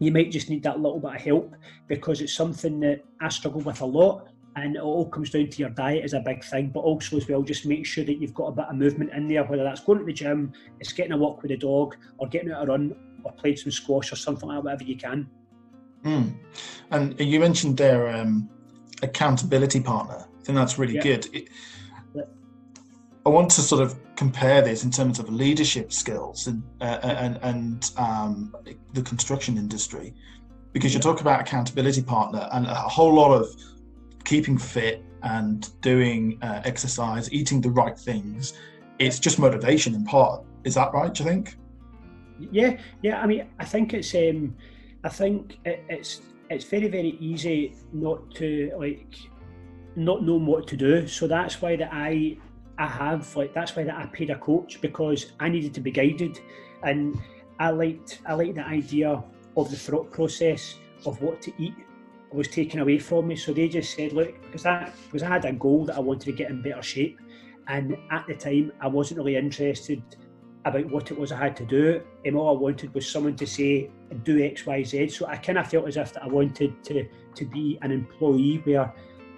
you 0.00 0.10
might 0.12 0.30
just 0.30 0.50
need 0.50 0.62
that 0.64 0.80
little 0.80 1.00
bit 1.00 1.14
of 1.14 1.20
help 1.20 1.54
because 1.86 2.20
it's 2.20 2.34
something 2.34 2.80
that 2.80 3.04
I 3.20 3.28
struggle 3.28 3.60
with 3.60 3.80
a 3.80 3.86
lot. 3.86 4.28
And 4.56 4.74
it 4.74 4.80
all 4.80 5.06
comes 5.10 5.28
down 5.28 5.50
to 5.50 5.58
your 5.58 5.68
diet 5.68 6.02
is 6.02 6.14
a 6.14 6.20
big 6.20 6.42
thing, 6.42 6.70
but 6.72 6.80
also 6.80 7.18
as 7.18 7.28
well, 7.28 7.42
just 7.42 7.66
make 7.66 7.84
sure 7.84 8.04
that 8.04 8.14
you've 8.14 8.32
got 8.32 8.46
a 8.46 8.52
bit 8.52 8.64
of 8.64 8.76
movement 8.76 9.12
in 9.12 9.28
there, 9.28 9.44
whether 9.44 9.62
that's 9.62 9.82
going 9.82 9.98
to 9.98 10.04
the 10.06 10.14
gym, 10.14 10.50
it's 10.80 10.94
getting 10.94 11.12
a 11.12 11.16
walk 11.16 11.42
with 11.42 11.50
the 11.50 11.58
dog, 11.58 11.94
or 12.16 12.26
getting 12.26 12.50
out 12.50 12.64
a 12.64 12.66
run, 12.66 12.96
or 13.24 13.32
playing 13.32 13.56
some 13.56 13.72
squash 13.72 14.12
or 14.12 14.16
something 14.16 14.48
like 14.48 14.58
that, 14.58 14.64
whatever 14.64 14.84
you 14.84 14.96
can. 14.96 15.28
Mm. 16.04 16.34
And 16.90 17.18
you 17.20 17.40
mentioned 17.40 17.76
their 17.76 18.08
um, 18.08 18.48
accountability 19.02 19.80
partner. 19.80 20.26
I 20.40 20.42
think 20.44 20.56
that's 20.56 20.78
really 20.78 20.94
yeah. 20.94 21.02
good. 21.02 21.28
It, 21.34 21.48
I 23.24 23.28
want 23.28 23.50
to 23.50 23.60
sort 23.60 23.82
of 23.82 23.98
compare 24.14 24.62
this 24.62 24.84
in 24.84 24.90
terms 24.92 25.18
of 25.18 25.28
leadership 25.28 25.92
skills 25.92 26.46
and 26.46 26.62
uh, 26.80 27.00
and 27.02 27.40
and 27.42 27.90
um, 27.96 28.54
the 28.92 29.02
construction 29.02 29.58
industry, 29.58 30.14
because 30.72 30.94
you 30.94 31.00
talk 31.00 31.20
about 31.20 31.40
accountability 31.40 32.02
partner 32.02 32.48
and 32.52 32.66
a 32.66 32.74
whole 32.74 33.12
lot 33.12 33.32
of 33.32 33.48
keeping 34.22 34.56
fit 34.56 35.02
and 35.24 35.70
doing 35.80 36.38
uh, 36.42 36.62
exercise, 36.64 37.32
eating 37.32 37.60
the 37.60 37.70
right 37.70 37.98
things. 37.98 38.54
It's 39.00 39.18
just 39.18 39.40
motivation 39.40 39.94
in 39.94 40.04
part. 40.04 40.44
Is 40.62 40.74
that 40.74 40.92
right? 40.92 41.12
Do 41.12 41.24
you 41.24 41.28
think? 41.28 41.56
Yeah, 42.38 42.78
yeah. 43.02 43.20
I 43.20 43.26
mean, 43.26 43.48
I 43.58 43.64
think 43.64 43.94
it's 43.94 44.14
um, 44.14 44.56
I 45.04 45.08
think 45.08 45.58
it, 45.64 45.82
it's 45.88 46.22
it's 46.50 46.64
very 46.64 46.88
very 46.88 47.16
easy 47.20 47.74
not 47.92 48.34
to 48.36 48.72
like 48.78 49.16
not 49.96 50.22
know 50.22 50.36
what 50.36 50.66
to 50.68 50.76
do. 50.76 51.06
So 51.06 51.26
that's 51.26 51.60
why 51.62 51.76
that 51.76 51.90
I 51.92 52.36
I 52.78 52.86
have 52.86 53.34
like 53.36 53.54
that's 53.54 53.74
why 53.74 53.84
that 53.84 53.96
I 53.96 54.06
paid 54.06 54.30
a 54.30 54.38
coach 54.38 54.80
because 54.80 55.32
I 55.40 55.48
needed 55.48 55.74
to 55.74 55.80
be 55.80 55.90
guided, 55.90 56.40
and 56.82 57.18
I 57.58 57.70
liked 57.70 58.20
I 58.26 58.34
liked 58.34 58.56
the 58.56 58.66
idea 58.66 59.22
of 59.56 59.70
the 59.70 59.76
thought 59.76 60.12
process 60.12 60.76
of 61.06 61.20
what 61.22 61.40
to 61.42 61.52
eat 61.58 61.74
was 62.32 62.48
taken 62.48 62.80
away 62.80 62.98
from 62.98 63.28
me. 63.28 63.36
So 63.36 63.52
they 63.52 63.68
just 63.68 63.94
said, 63.94 64.12
look, 64.12 64.40
because 64.42 64.66
I 64.66 64.90
because 65.06 65.22
I 65.22 65.28
had 65.28 65.44
a 65.44 65.52
goal 65.52 65.86
that 65.86 65.96
I 65.96 66.00
wanted 66.00 66.26
to 66.26 66.32
get 66.32 66.50
in 66.50 66.60
better 66.62 66.82
shape, 66.82 67.18
and 67.68 67.96
at 68.10 68.26
the 68.26 68.34
time 68.34 68.72
I 68.80 68.88
wasn't 68.88 69.18
really 69.18 69.36
interested 69.36 70.02
about 70.66 70.84
what 70.90 71.10
it 71.10 71.18
was 71.18 71.32
I 71.32 71.38
had 71.38 71.56
to 71.56 71.64
do. 71.64 72.02
And 72.24 72.36
all 72.36 72.56
I 72.56 72.60
wanted 72.60 72.92
was 72.92 73.08
someone 73.08 73.36
to 73.36 73.46
say, 73.46 73.88
do 74.24 74.44
X, 74.44 74.66
Y, 74.66 74.82
Z. 74.82 75.08
So 75.08 75.26
I 75.26 75.36
kind 75.36 75.58
of 75.58 75.70
felt 75.70 75.86
as 75.86 75.96
if 75.96 76.12
that 76.12 76.24
I 76.24 76.26
wanted 76.26 76.84
to 76.84 77.08
to 77.36 77.44
be 77.44 77.78
an 77.82 77.92
employee 77.92 78.60
where 78.64 78.92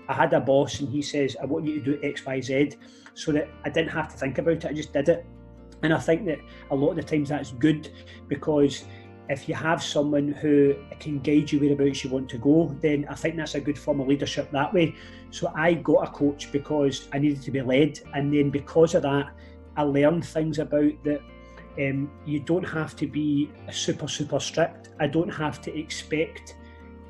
I 0.09 0.15
had 0.15 0.33
a 0.33 0.41
boss 0.41 0.81
and 0.81 0.89
he 0.89 1.03
says, 1.03 1.37
I 1.41 1.45
want 1.45 1.67
you 1.67 1.79
to 1.79 1.85
do 1.85 2.01
X, 2.03 2.25
Y, 2.25 2.41
Z, 2.41 2.71
so 3.15 3.33
that 3.33 3.49
I 3.65 3.69
didn't 3.69 3.91
have 3.91 4.09
to 4.13 4.17
think 4.17 4.39
about 4.39 4.55
it, 4.55 4.67
I 4.67 4.73
just 4.73 4.93
did 4.93 5.09
it. 5.09 5.27
And 5.83 5.93
I 5.93 5.99
think 5.99 6.25
that 6.27 6.39
a 6.71 6.75
lot 6.75 6.91
of 6.91 6.97
the 6.97 7.03
times 7.03 7.29
that's 7.29 7.53
good 7.53 7.91
because 8.27 8.85
if 9.29 9.49
you 9.49 9.55
have 9.55 9.83
someone 9.83 10.29
who 10.29 10.75
can 10.99 11.19
guide 11.19 11.53
you 11.53 11.61
whereabouts 11.61 12.05
you 12.05 12.11
want 12.11 12.31
to 12.31 12.39
go, 12.39 12.75
then 12.81 13.07
I 13.11 13.15
think 13.15 13.37
that's 13.37 13.55
a 13.55 13.61
good 13.61 13.79
form 13.79 14.01
of 14.01 14.09
leadership 14.09 14.51
that 14.53 14.73
way. 14.73 14.95
So 15.31 15.53
I 15.55 15.75
got 15.75 16.09
a 16.09 16.11
coach 16.11 16.51
because 16.51 17.09
I 17.13 17.19
needed 17.19 17.43
to 17.43 17.51
be 17.51 17.61
led, 17.61 18.01
and 18.15 18.33
then 18.33 18.49
because 18.49 18.95
of 18.95 19.03
that, 19.03 19.29
I 19.79 19.83
learned 19.83 20.25
things 20.27 20.59
about 20.59 20.93
that. 21.05 21.21
Um, 21.79 22.11
you 22.27 22.41
don't 22.41 22.65
have 22.65 22.97
to 22.97 23.07
be 23.07 23.51
super 23.71 24.09
super 24.09 24.41
strict. 24.41 24.91
I 24.99 25.07
don't 25.07 25.31
have 25.31 25.63
to 25.63 25.79
expect 25.79 26.57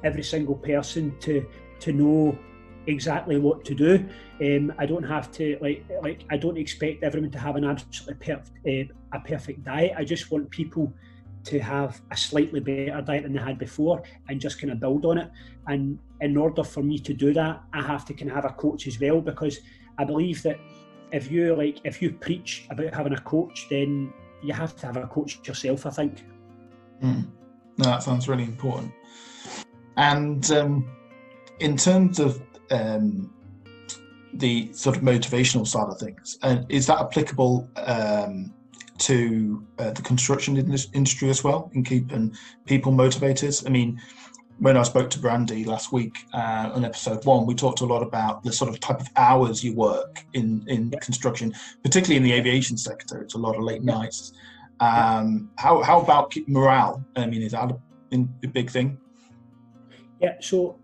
every 0.04 0.22
single 0.22 0.54
person 0.54 1.18
to 1.20 1.46
to 1.80 1.92
know 1.92 2.38
exactly 2.86 3.38
what 3.38 3.64
to 3.64 3.74
do. 3.74 4.06
Um, 4.42 4.74
I 4.78 4.84
don't 4.84 5.02
have 5.02 5.32
to 5.32 5.56
like 5.62 5.86
like 6.02 6.24
I 6.30 6.36
don't 6.36 6.58
expect 6.58 7.02
everyone 7.02 7.30
to 7.30 7.38
have 7.38 7.56
an 7.56 7.64
absolutely 7.64 8.26
perfect 8.26 8.50
uh, 8.68 9.16
a 9.16 9.20
perfect 9.20 9.64
diet. 9.64 9.94
I 9.96 10.04
just 10.04 10.30
want 10.30 10.50
people 10.50 10.92
to 11.44 11.58
have 11.60 12.02
a 12.10 12.16
slightly 12.16 12.60
better 12.60 13.00
diet 13.00 13.22
than 13.22 13.32
they 13.32 13.40
had 13.40 13.58
before 13.58 14.02
and 14.28 14.38
just 14.38 14.60
kind 14.60 14.70
of 14.70 14.80
build 14.80 15.06
on 15.06 15.16
it. 15.16 15.30
And 15.66 15.98
in 16.20 16.36
order 16.36 16.62
for 16.62 16.82
me 16.82 16.98
to 16.98 17.14
do 17.14 17.32
that, 17.32 17.62
I 17.72 17.80
have 17.80 18.04
to 18.06 18.12
kind 18.12 18.30
of 18.30 18.34
have 18.34 18.44
a 18.44 18.52
coach 18.52 18.86
as 18.86 19.00
well 19.00 19.22
because 19.22 19.60
I 19.96 20.04
believe 20.04 20.42
that 20.42 20.58
if 21.12 21.30
you 21.30 21.54
like 21.54 21.80
if 21.84 22.02
you 22.02 22.12
preach 22.12 22.66
about 22.70 22.92
having 22.92 23.12
a 23.12 23.20
coach, 23.20 23.66
then 23.70 24.12
you 24.42 24.52
have 24.52 24.76
to 24.76 24.86
have 24.86 24.96
a 24.96 25.06
coach 25.06 25.46
yourself. 25.46 25.86
I 25.86 25.90
think. 25.90 26.24
Mm. 27.02 27.28
No, 27.78 27.84
that 27.84 28.02
sounds 28.02 28.28
really 28.28 28.44
important. 28.44 28.92
And 29.96 30.50
um, 30.50 30.90
in 31.60 31.76
terms 31.76 32.18
of 32.18 32.42
um, 32.70 33.32
the 34.34 34.72
sort 34.72 34.96
of 34.96 35.02
motivational 35.02 35.66
side 35.66 35.88
of 35.88 35.98
things, 35.98 36.38
uh, 36.42 36.58
is 36.68 36.86
that 36.86 37.00
applicable 37.00 37.68
um, 37.76 38.52
to 38.98 39.64
uh, 39.78 39.90
the 39.90 40.02
construction 40.02 40.56
industry 40.56 41.30
as 41.30 41.44
well 41.44 41.70
in 41.74 41.84
keeping 41.84 42.36
people 42.66 42.92
motivated? 42.92 43.54
I 43.64 43.70
mean, 43.70 44.00
when 44.58 44.76
I 44.76 44.82
spoke 44.82 45.08
to 45.10 45.18
Brandy 45.18 45.64
last 45.64 45.92
week 45.92 46.26
uh, 46.32 46.70
on 46.74 46.84
episode 46.84 47.24
one, 47.24 47.46
we 47.46 47.54
talked 47.54 47.80
a 47.80 47.86
lot 47.86 48.02
about 48.02 48.42
the 48.42 48.52
sort 48.52 48.70
of 48.70 48.80
type 48.80 49.00
of 49.00 49.08
hours 49.16 49.62
you 49.62 49.74
work 49.74 50.24
in 50.34 50.64
in 50.66 50.90
construction, 51.00 51.54
particularly 51.82 52.16
in 52.16 52.22
the 52.22 52.32
aviation 52.32 52.76
sector. 52.76 53.20
It's 53.20 53.34
a 53.34 53.38
lot 53.38 53.56
of 53.56 53.62
late 53.62 53.82
nights. 53.82 54.32
Um, 54.80 55.50
how 55.56 55.82
how 55.82 56.00
about 56.00 56.34
morale? 56.46 57.04
I 57.16 57.26
mean, 57.26 57.42
is 57.42 57.52
that 57.52 57.70
a, 57.70 58.16
a 58.44 58.48
big 58.48 58.70
thing? 58.70 58.98
Yeah. 60.20 60.36
So, 60.40 60.78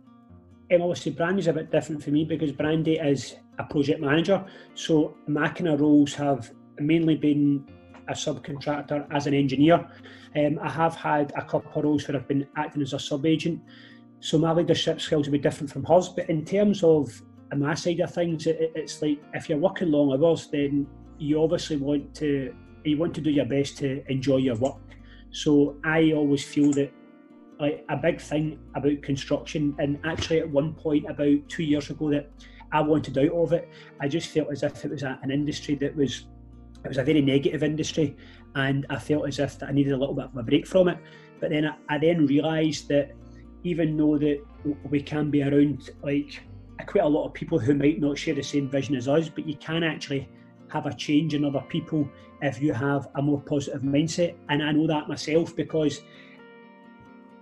um, 0.72 0.82
obviously, 0.82 1.12
Brandy's 1.12 1.48
a 1.48 1.52
bit 1.52 1.70
different 1.72 2.02
for 2.02 2.10
me 2.10 2.24
because 2.24 2.52
Brandy 2.52 2.98
is 2.98 3.36
a 3.58 3.64
project 3.64 4.00
manager. 4.00 4.44
So 4.74 5.16
my 5.26 5.48
kind 5.48 5.68
of 5.68 5.80
roles 5.80 6.14
have 6.14 6.52
mainly 6.78 7.16
been 7.16 7.66
a 8.08 8.12
subcontractor 8.12 9.06
as 9.12 9.26
an 9.26 9.34
engineer. 9.34 9.86
Um, 10.36 10.58
I 10.62 10.70
have 10.70 10.94
had 10.94 11.32
a 11.36 11.42
couple 11.42 11.70
of 11.74 11.84
roles 11.84 12.06
where 12.06 12.16
I've 12.16 12.28
been 12.28 12.46
acting 12.56 12.82
as 12.82 12.92
a 12.92 12.98
sub 12.98 13.26
agent, 13.26 13.60
so 14.20 14.38
my 14.38 14.52
leadership 14.52 15.00
skills 15.00 15.26
will 15.26 15.32
be 15.32 15.38
different 15.38 15.70
from 15.70 15.84
hers. 15.84 16.08
But 16.08 16.28
in 16.30 16.44
terms 16.44 16.82
of 16.82 17.22
my 17.56 17.74
side 17.74 18.00
of 18.00 18.12
things, 18.12 18.46
it, 18.46 18.72
it's 18.74 19.00
like 19.02 19.22
if 19.34 19.48
you're 19.48 19.58
working 19.58 19.90
long 19.90 20.12
hours, 20.12 20.48
then 20.48 20.86
you 21.18 21.42
obviously 21.42 21.76
want 21.76 22.14
to 22.16 22.54
you 22.84 22.98
want 22.98 23.14
to 23.14 23.20
do 23.20 23.30
your 23.30 23.46
best 23.46 23.78
to 23.78 24.04
enjoy 24.10 24.36
your 24.36 24.56
work. 24.56 24.76
So 25.30 25.76
I 25.84 26.12
always 26.12 26.44
feel 26.44 26.70
that 26.72 26.92
like 27.58 27.84
a 27.88 27.96
big 27.96 28.20
thing 28.20 28.58
about 28.74 29.02
construction, 29.02 29.74
and 29.78 29.98
actually 30.04 30.40
at 30.40 30.50
one 30.50 30.74
point 30.74 31.08
about 31.08 31.48
two 31.48 31.62
years 31.62 31.90
ago 31.90 32.10
that 32.10 32.30
I 32.72 32.80
wanted 32.80 33.16
out 33.18 33.30
of 33.30 33.52
it. 33.52 33.68
I 34.00 34.08
just 34.08 34.30
felt 34.30 34.50
as 34.50 34.64
if 34.64 34.84
it 34.84 34.90
was 34.90 35.04
a, 35.04 35.18
an 35.22 35.30
industry 35.30 35.76
that 35.76 35.94
was 35.94 36.26
it 36.84 36.88
was 36.88 36.98
a 36.98 37.04
very 37.04 37.22
negative 37.22 37.62
industry, 37.62 38.16
and 38.54 38.86
I 38.90 38.98
felt 38.98 39.26
as 39.26 39.38
if 39.38 39.58
that 39.58 39.70
I 39.70 39.72
needed 39.72 39.92
a 39.92 39.96
little 39.96 40.14
bit 40.14 40.26
of 40.26 40.36
a 40.36 40.42
break 40.42 40.66
from 40.66 40.88
it. 40.88 40.98
But 41.40 41.50
then 41.50 41.66
I, 41.66 41.74
I 41.88 41.98
then 41.98 42.26
realised 42.26 42.88
that 42.88 43.12
even 43.62 43.96
though 43.96 44.18
that 44.18 44.40
we 44.90 45.00
can 45.00 45.30
be 45.30 45.42
around 45.42 45.90
like 46.02 46.42
quite 46.86 47.04
a 47.04 47.08
lot 47.08 47.26
of 47.26 47.32
people 47.32 47.58
who 47.58 47.74
might 47.74 48.00
not 48.00 48.18
share 48.18 48.34
the 48.34 48.42
same 48.42 48.68
vision 48.68 48.94
as 48.94 49.08
us, 49.08 49.28
but 49.28 49.46
you 49.46 49.56
can 49.56 49.82
actually 49.82 50.28
have 50.68 50.86
a 50.86 50.94
change 50.94 51.34
in 51.34 51.44
other 51.44 51.62
people 51.68 52.08
if 52.42 52.60
you 52.60 52.72
have 52.72 53.08
a 53.14 53.22
more 53.22 53.40
positive 53.40 53.82
mindset. 53.82 54.34
And 54.48 54.62
I 54.62 54.72
know 54.72 54.86
that 54.86 55.08
myself 55.08 55.56
because 55.56 56.02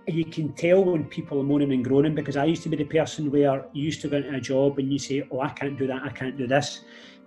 you 0.07 0.25
can 0.25 0.53
tell 0.53 0.83
when 0.83 1.05
people 1.05 1.39
are 1.39 1.43
moaning 1.43 1.71
and 1.71 1.83
groaning 1.83 2.15
because 2.15 2.37
I 2.37 2.45
used 2.45 2.63
to 2.63 2.69
be 2.69 2.77
the 2.77 2.83
person 2.85 3.31
where 3.31 3.65
you 3.73 3.83
used 3.83 4.01
to 4.01 4.07
go 4.07 4.17
into 4.17 4.35
a 4.35 4.39
job 4.39 4.79
and 4.79 4.91
you 4.91 4.99
say, 4.99 5.27
Oh, 5.31 5.41
I 5.41 5.49
can't 5.49 5.77
do 5.77 5.87
that, 5.87 6.03
I 6.03 6.09
can't 6.09 6.37
do 6.37 6.47
this. 6.47 6.81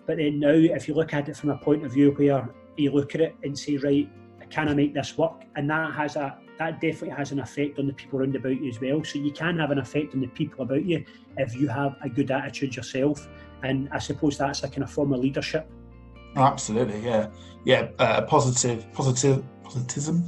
But 0.07 0.19
then 0.19 0.41
now, 0.41 0.51
if 0.51 0.89
you 0.89 0.95
look 0.95 1.13
at 1.13 1.29
it 1.29 1.37
from 1.37 1.51
a 1.51 1.59
point 1.59 1.85
of 1.85 1.93
view 1.93 2.13
where 2.13 2.49
you 2.77 2.93
look 2.93 3.15
at 3.15 3.21
it 3.21 3.37
and 3.43 3.59
say, 3.59 3.77
right, 3.77 4.09
can 4.51 4.69
I 4.69 4.75
make 4.75 4.95
this 4.95 5.19
work? 5.19 5.43
And 5.57 5.69
that 5.71 5.93
has 5.95 6.17
a 6.17 6.39
that 6.59 6.81
definitely 6.81 7.11
has 7.11 7.33
an 7.33 7.41
effect 7.41 7.79
on 7.79 7.87
the 7.87 7.93
people 7.93 8.19
around 8.19 8.35
about 8.35 8.61
you 8.61 8.69
as 8.69 8.81
well. 8.81 9.05
So 9.05 9.19
you 9.19 9.31
can 9.31 9.59
have 9.59 9.71
an 9.71 9.79
effect 9.79 10.15
on 10.15 10.21
the 10.21 10.27
people 10.29 10.63
about 10.63 10.85
you 10.85 11.05
if 11.37 11.55
you 11.55 11.69
have 11.69 11.97
a 12.03 12.09
good 12.09 12.31
attitude 12.31 12.75
yourself. 12.75 13.29
And 13.63 13.89
I 13.93 13.99
suppose 13.99 14.39
that's 14.39 14.63
a 14.63 14.69
kind 14.69 14.83
of 14.83 14.91
form 14.91 15.13
of 15.13 15.21
leadership. 15.21 15.71
Absolutely, 16.35 17.01
yeah, 17.01 17.29
yeah. 17.65 17.89
Uh, 17.99 18.23
positive, 18.23 18.91
positive, 18.93 19.45
positivism, 19.65 20.25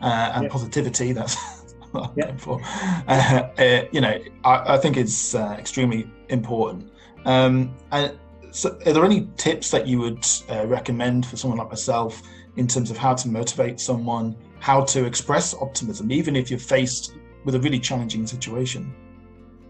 uh, 0.00 0.32
and 0.34 0.44
yep. 0.44 0.52
positivity. 0.52 1.12
That's 1.12 1.36
what 1.92 2.10
I'm 2.10 2.12
yep. 2.16 2.40
for. 2.40 2.60
Uh, 3.06 3.48
uh, 3.58 3.84
you 3.92 4.00
know, 4.00 4.18
I, 4.44 4.74
I 4.74 4.78
think 4.78 4.96
it's 4.96 5.34
uh, 5.34 5.56
extremely 5.58 6.10
important. 6.28 6.90
Um, 7.26 7.76
and 7.92 8.18
so 8.50 8.78
are 8.86 8.92
there 8.92 9.04
any 9.04 9.28
tips 9.36 9.70
that 9.70 9.86
you 9.86 9.98
would 10.00 10.26
uh, 10.48 10.66
recommend 10.66 11.26
for 11.26 11.36
someone 11.36 11.58
like 11.58 11.68
myself 11.68 12.22
in 12.56 12.66
terms 12.66 12.90
of 12.90 12.96
how 12.96 13.14
to 13.14 13.28
motivate 13.28 13.80
someone, 13.80 14.36
how 14.58 14.84
to 14.84 15.04
express 15.04 15.54
optimism, 15.54 16.10
even 16.10 16.36
if 16.36 16.50
you're 16.50 16.58
faced 16.58 17.14
with 17.44 17.54
a 17.54 17.60
really 17.60 17.78
challenging 17.78 18.26
situation? 18.26 18.94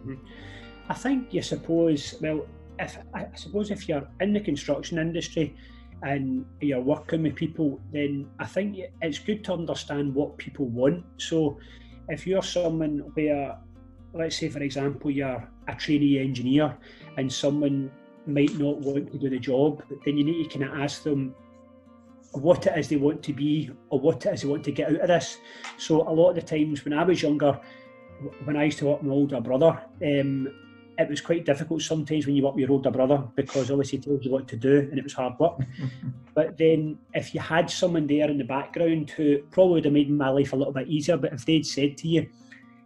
Mm-hmm. 0.07 0.15
I 0.89 0.95
think 0.95 1.33
you 1.33 1.43
suppose, 1.43 2.17
well, 2.21 2.47
if 2.79 2.99
I 3.15 3.27
suppose 3.35 3.71
if 3.71 3.89
you're 3.89 4.09
in 4.21 4.33
the 4.33 4.41
construction 4.41 4.99
industry, 4.99 5.55
and 6.03 6.47
you're 6.61 6.81
working 6.81 7.23
with 7.23 7.35
people, 7.35 7.81
then 7.93 8.29
I 8.39 8.47
think 8.47 8.79
it's 9.03 9.19
good 9.19 9.45
to 9.45 9.53
understand 9.53 10.15
what 10.15 10.39
people 10.39 10.67
want. 10.67 11.05
So 11.19 11.59
if 12.09 12.27
you're 12.27 12.43
someone 12.43 12.99
where, 13.15 13.59
let's 14.15 14.37
say 14.37 14.49
for 14.49 14.63
example, 14.63 15.11
you're 15.11 15.47
a 15.69 15.75
trainee 15.75 16.19
engineer 16.19 16.77
and 17.17 17.31
someone 17.31 17.91
might 18.27 18.57
not 18.59 18.79
want 18.79 19.11
to 19.12 19.19
do 19.19 19.31
the 19.31 19.39
job, 19.39 19.83
then 20.05 20.17
you 20.17 20.25
need 20.25 20.50
to 20.50 20.59
kind 20.59 20.71
of 20.71 20.81
ask 20.81 21.03
them 21.03 21.35
what 22.33 22.67
it 22.67 22.79
is 22.79 22.89
they 22.89 22.97
want 22.97 23.23
to 23.25 23.33
be 23.33 23.71
or 23.89 23.99
what 23.99 24.25
it 24.25 24.35
is 24.35 24.43
they 24.43 24.49
want 24.49 24.65
to 24.65 24.73
get 24.73 24.89
out 24.89 25.00
of 25.00 25.09
this. 25.09 25.39
So 25.79 26.09
a 26.09 26.12
lot 26.12 26.31
of 26.31 26.35
the 26.37 26.43
times 26.43 26.85
when 26.85 26.95
I 26.95 27.03
was 27.03 27.23
younger, 27.23 27.59
when 28.45 28.57
I 28.57 28.65
used 28.65 28.79
to 28.79 28.87
work 28.87 29.03
with 29.03 29.09
my 29.09 29.15
older 29.15 29.41
brother, 29.41 29.81
um, 30.03 30.49
it 30.99 31.09
was 31.09 31.21
quite 31.21 31.47
difficult 31.47 31.83
sometimes 31.83 32.27
when 32.27 32.37
you 32.37 32.43
work 32.43 32.55
with 32.55 32.62
your 32.62 32.73
older 32.73 32.91
brother 32.91 33.27
because 33.35 33.71
obviously 33.71 33.99
he 33.99 34.05
told 34.05 34.25
you 34.25 34.31
what 34.31 34.47
to 34.49 34.57
do 34.57 34.81
and 34.91 34.99
it 34.99 35.05
was 35.05 35.15
hard 35.15 35.39
work. 35.39 35.59
but 36.35 36.57
then 36.59 36.99
if 37.15 37.35
you 37.35 37.41
had 37.41 37.71
someone 37.71 38.07
there 38.07 38.31
in 38.31 38.39
the 38.39 38.45
background 38.45 39.11
who 39.11 39.39
probably 39.50 39.75
would 39.75 39.85
have 39.87 39.95
made 39.95 40.11
my 40.11 40.29
life 40.29 40.53
a 40.53 40.57
little 40.57 40.73
bit 40.73 40.89
easier, 40.89 41.17
but 41.17 41.33
if 41.33 41.45
they'd 41.47 41.67
said 41.67 41.97
to 41.99 42.09
you, 42.09 42.29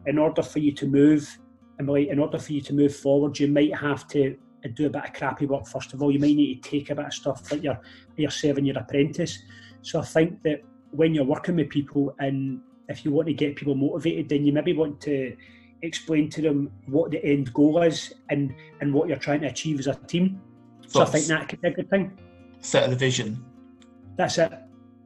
in 0.07 0.19
order 0.19 0.43
for 0.43 0.59
you 0.59 0.73
to 0.73 0.87
move, 0.87 1.39
in 1.79 2.19
order 2.19 2.39
for 2.39 2.53
you 2.53 2.61
to 2.61 2.73
move 2.73 2.95
forward, 2.95 3.39
you 3.39 3.49
might 3.49 3.75
have 3.75 4.07
to 4.09 4.37
do 4.69 4.87
a 4.87 4.91
bit 4.91 5.05
of 5.05 5.13
crappy 5.13 5.47
work 5.47 5.67
first 5.67 5.93
of 5.93 6.03
all. 6.03 6.11
You 6.11 6.19
might 6.19 6.37
need 6.37 6.63
to 6.63 6.71
take 6.71 6.91
a 6.91 6.95
bit 6.95 7.07
of 7.07 7.15
stuff 7.15 7.51
like 7.51 7.63
you're 7.63 7.81
you're 8.17 8.31
serving 8.31 8.65
your 8.65 8.79
apprentice. 8.79 9.39
So 9.83 10.01
I 10.01 10.05
think 10.05 10.43
that 10.43 10.63
when 10.91 11.15
you're 11.15 11.25
working 11.25 11.57
with 11.57 11.69
people 11.69 12.15
and 12.19 12.61
if 12.89 13.05
you 13.05 13.11
want 13.13 13.29
to 13.29 13.35
get 13.35 13.57
people 13.57 13.75
motivated, 13.75 14.29
then 14.29 14.45
you 14.45 14.53
maybe 14.53 14.73
want 14.73 15.01
to 15.03 15.37
explain 15.83 16.29
to 16.31 16.41
them 16.41 16.71
what 16.87 17.11
the 17.11 17.25
end 17.25 17.53
goal 17.53 17.83
is 17.83 18.13
and 18.31 18.55
and 18.81 18.93
what 18.93 19.09
you're 19.09 19.19
trying 19.19 19.41
to 19.41 19.49
achieve 19.49 19.79
as 19.79 19.87
a 19.87 19.95
team. 19.95 20.41
So, 20.87 21.03
I 21.03 21.07
think 21.07 21.27
that 21.27 21.49
could 21.49 21.61
be 21.61 21.69
a 21.69 21.73
good 21.73 21.91
thing. 21.91 22.19
Set 22.61 22.89
the 22.91 22.97
vision. 22.97 23.45
That's 24.17 24.39
it. 24.39 24.53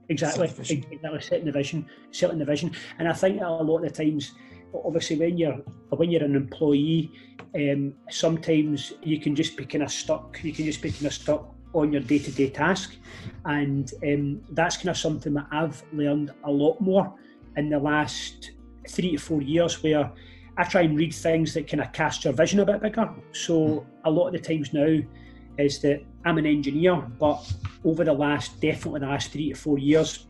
Exactly. 0.08 0.48
Set 0.48 0.58
exactly. 0.58 1.20
Setting 1.20 1.44
the 1.44 1.52
vision. 1.52 1.86
Setting 2.10 2.38
the 2.38 2.44
vision. 2.44 2.72
And 2.98 3.08
I 3.08 3.12
think 3.12 3.40
a 3.40 3.48
lot 3.48 3.78
of 3.78 3.82
the 3.82 3.90
times, 3.90 4.32
obviously, 4.74 5.16
when 5.16 5.38
you're 5.38 5.60
when 5.90 6.10
you're 6.10 6.24
an 6.24 6.36
employee, 6.36 7.12
um, 7.54 7.94
sometimes 8.10 8.92
you 9.02 9.18
can 9.20 9.34
just 9.34 9.56
be 9.56 9.64
kind 9.64 9.84
of 9.84 9.90
stuck. 9.90 10.38
You 10.42 10.52
can 10.52 10.64
just 10.64 10.82
be 10.82 10.90
kind 10.90 11.06
of 11.06 11.14
stuck 11.14 11.54
on 11.74 11.92
your 11.92 12.02
day-to-day 12.02 12.50
task, 12.50 12.96
and 13.44 13.92
um, 14.02 14.42
that's 14.50 14.76
kind 14.76 14.88
of 14.88 14.96
something 14.96 15.34
that 15.34 15.46
I've 15.50 15.82
learned 15.92 16.32
a 16.44 16.50
lot 16.50 16.80
more 16.80 17.14
in 17.56 17.68
the 17.68 17.78
last 17.78 18.52
three 18.88 19.12
to 19.12 19.18
four 19.18 19.42
years, 19.42 19.82
where 19.82 20.10
I 20.56 20.64
try 20.64 20.82
and 20.82 20.98
read 20.98 21.14
things 21.14 21.54
that 21.54 21.68
kind 21.68 21.80
of 21.80 21.92
cast 21.92 22.24
your 22.24 22.32
vision 22.32 22.60
a 22.60 22.64
bit 22.64 22.80
bigger. 22.80 23.08
So 23.32 23.86
a 24.04 24.10
lot 24.10 24.28
of 24.28 24.32
the 24.32 24.40
times 24.40 24.72
now 24.72 24.98
is 25.58 25.80
that 25.80 26.02
I'm 26.24 26.38
an 26.38 26.46
engineer, 26.46 26.96
but 26.96 27.52
over 27.84 28.04
the 28.04 28.12
last 28.12 28.60
definitely 28.60 29.00
the 29.00 29.06
last 29.06 29.30
three 29.30 29.50
to 29.50 29.54
four 29.54 29.78
years, 29.78 30.26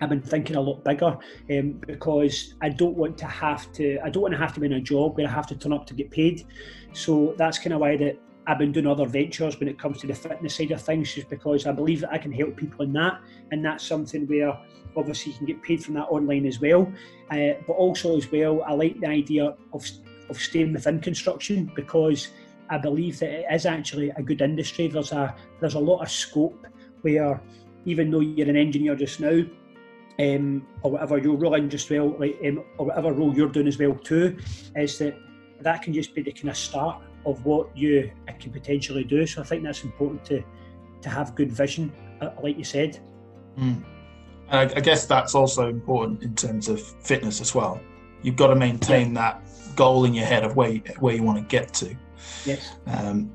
I've 0.00 0.08
been 0.08 0.20
thinking 0.20 0.56
a 0.56 0.60
lot 0.60 0.84
bigger 0.84 1.16
um, 1.50 1.80
because 1.86 2.54
I 2.60 2.68
don't 2.68 2.96
want 2.96 3.16
to 3.18 3.26
have 3.26 3.72
to. 3.74 3.98
I 4.04 4.10
don't 4.10 4.22
want 4.22 4.32
to 4.32 4.38
have 4.38 4.52
to 4.54 4.60
be 4.60 4.66
in 4.66 4.74
a 4.74 4.80
job 4.80 5.16
where 5.16 5.26
I 5.26 5.30
have 5.30 5.46
to 5.48 5.56
turn 5.56 5.72
up 5.72 5.86
to 5.86 5.94
get 5.94 6.10
paid. 6.10 6.46
So 6.92 7.34
that's 7.38 7.58
kind 7.58 7.72
of 7.72 7.80
why 7.80 7.96
that 7.98 8.18
I've 8.46 8.58
been 8.58 8.72
doing 8.72 8.86
other 8.86 9.06
ventures 9.06 9.58
when 9.58 9.68
it 9.68 9.78
comes 9.78 10.00
to 10.00 10.06
the 10.06 10.14
fitness 10.14 10.56
side 10.56 10.70
of 10.72 10.82
things, 10.82 11.14
just 11.14 11.30
because 11.30 11.66
I 11.66 11.72
believe 11.72 12.00
that 12.00 12.12
I 12.12 12.18
can 12.18 12.32
help 12.32 12.56
people 12.56 12.84
in 12.84 12.92
that, 12.94 13.20
and 13.50 13.64
that's 13.64 13.86
something 13.86 14.26
where 14.26 14.58
obviously 14.96 15.32
you 15.32 15.38
can 15.38 15.46
get 15.46 15.62
paid 15.62 15.82
from 15.82 15.94
that 15.94 16.04
online 16.04 16.46
as 16.46 16.60
well. 16.60 16.92
Uh, 17.30 17.54
but 17.66 17.72
also 17.74 18.16
as 18.16 18.30
well, 18.30 18.62
I 18.64 18.72
like 18.72 19.00
the 19.00 19.08
idea 19.08 19.54
of 19.72 19.88
of 20.30 20.38
staying 20.38 20.72
within 20.72 21.00
construction 21.00 21.70
because 21.74 22.28
I 22.70 22.78
believe 22.78 23.18
that 23.18 23.30
it 23.30 23.46
is 23.52 23.66
actually 23.66 24.10
a 24.10 24.22
good 24.22 24.40
industry. 24.40 24.88
There's 24.88 25.12
a 25.12 25.34
there's 25.60 25.74
a 25.74 25.78
lot 25.80 26.02
of 26.02 26.10
scope 26.10 26.66
where 27.02 27.40
even 27.84 28.10
though 28.10 28.20
you're 28.20 28.48
an 28.48 28.56
engineer 28.56 28.96
just 28.96 29.20
now, 29.20 29.44
um, 30.18 30.66
or 30.82 30.92
whatever 30.92 31.18
your 31.18 31.36
role 31.36 31.54
in 31.54 31.68
just 31.68 31.90
well, 31.90 32.16
like 32.18 32.38
um, 32.46 32.64
or 32.78 32.86
whatever 32.86 33.12
role 33.12 33.34
you're 33.34 33.48
doing 33.48 33.66
as 33.66 33.78
well 33.78 33.94
too, 33.94 34.36
is 34.76 34.98
that 34.98 35.16
that 35.60 35.82
can 35.82 35.92
just 35.92 36.14
be 36.14 36.22
the 36.22 36.32
kind 36.32 36.50
of 36.50 36.56
start 36.56 37.02
of 37.26 37.44
what 37.44 37.76
you 37.76 38.10
can 38.38 38.52
potentially 38.52 39.04
do. 39.04 39.26
So 39.26 39.40
I 39.40 39.44
think 39.44 39.62
that's 39.62 39.84
important 39.84 40.24
to 40.26 40.42
to 41.02 41.08
have 41.08 41.34
good 41.34 41.52
vision, 41.52 41.92
uh, 42.20 42.30
like 42.42 42.56
you 42.56 42.64
said. 42.64 43.00
Mm. 43.58 43.84
I, 44.50 44.62
I 44.62 44.80
guess 44.80 45.06
that's 45.06 45.34
also 45.34 45.68
important 45.68 46.22
in 46.22 46.34
terms 46.34 46.68
of 46.68 46.80
fitness 46.80 47.40
as 47.40 47.54
well. 47.54 47.80
You've 48.22 48.36
got 48.36 48.48
to 48.48 48.56
maintain 48.56 49.14
yeah. 49.14 49.20
that 49.20 49.76
goal 49.76 50.04
in 50.04 50.14
your 50.14 50.26
head 50.26 50.44
of 50.44 50.56
where 50.56 50.74
where 50.98 51.14
you 51.14 51.22
want 51.22 51.38
to 51.38 51.44
get 51.44 51.72
to. 51.74 51.96
Yes. 52.44 52.76
Um, 52.86 53.32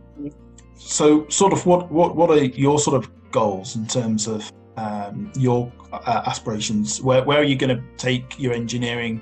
so, 0.76 1.28
sort 1.28 1.54
of, 1.54 1.66
what 1.66 1.92
what 1.92 2.16
what 2.16 2.30
are 2.30 2.44
your 2.44 2.80
sort 2.80 3.04
of 3.04 3.32
goals 3.32 3.76
in 3.76 3.86
terms 3.86 4.28
of 4.28 4.52
um, 4.80 5.32
your 5.36 5.72
uh, 5.92 6.24
aspirations? 6.26 7.02
Where 7.02 7.24
where 7.24 7.40
are 7.40 7.50
you 7.52 7.56
going 7.56 7.76
to 7.76 7.84
take 7.98 8.40
your 8.40 8.54
engineering 8.54 9.22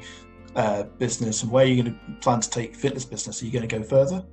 uh, 0.56 0.84
business, 0.84 1.44
and 1.44 1.52
where 1.52 1.66
are 1.66 1.68
you 1.68 1.84
going 1.84 1.94
to 1.94 2.22
plan 2.22 2.42
to 2.42 2.50
take 2.50 2.76
fitness 2.76 3.06
business? 3.06 3.42
Are 3.42 3.46
you 3.46 3.52
going 3.52 3.68
to 3.68 3.80
go 3.80 3.84
further? 3.84 4.24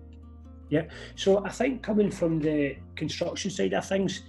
Yeah. 0.69 0.85
So 1.15 1.45
I 1.45 1.51
think 1.51 1.83
coming 1.83 2.11
from 2.11 2.41
the 2.41 2.77
construction 2.97 3.51
side 3.51 3.75
of 3.75 3.87
things, 3.87 4.23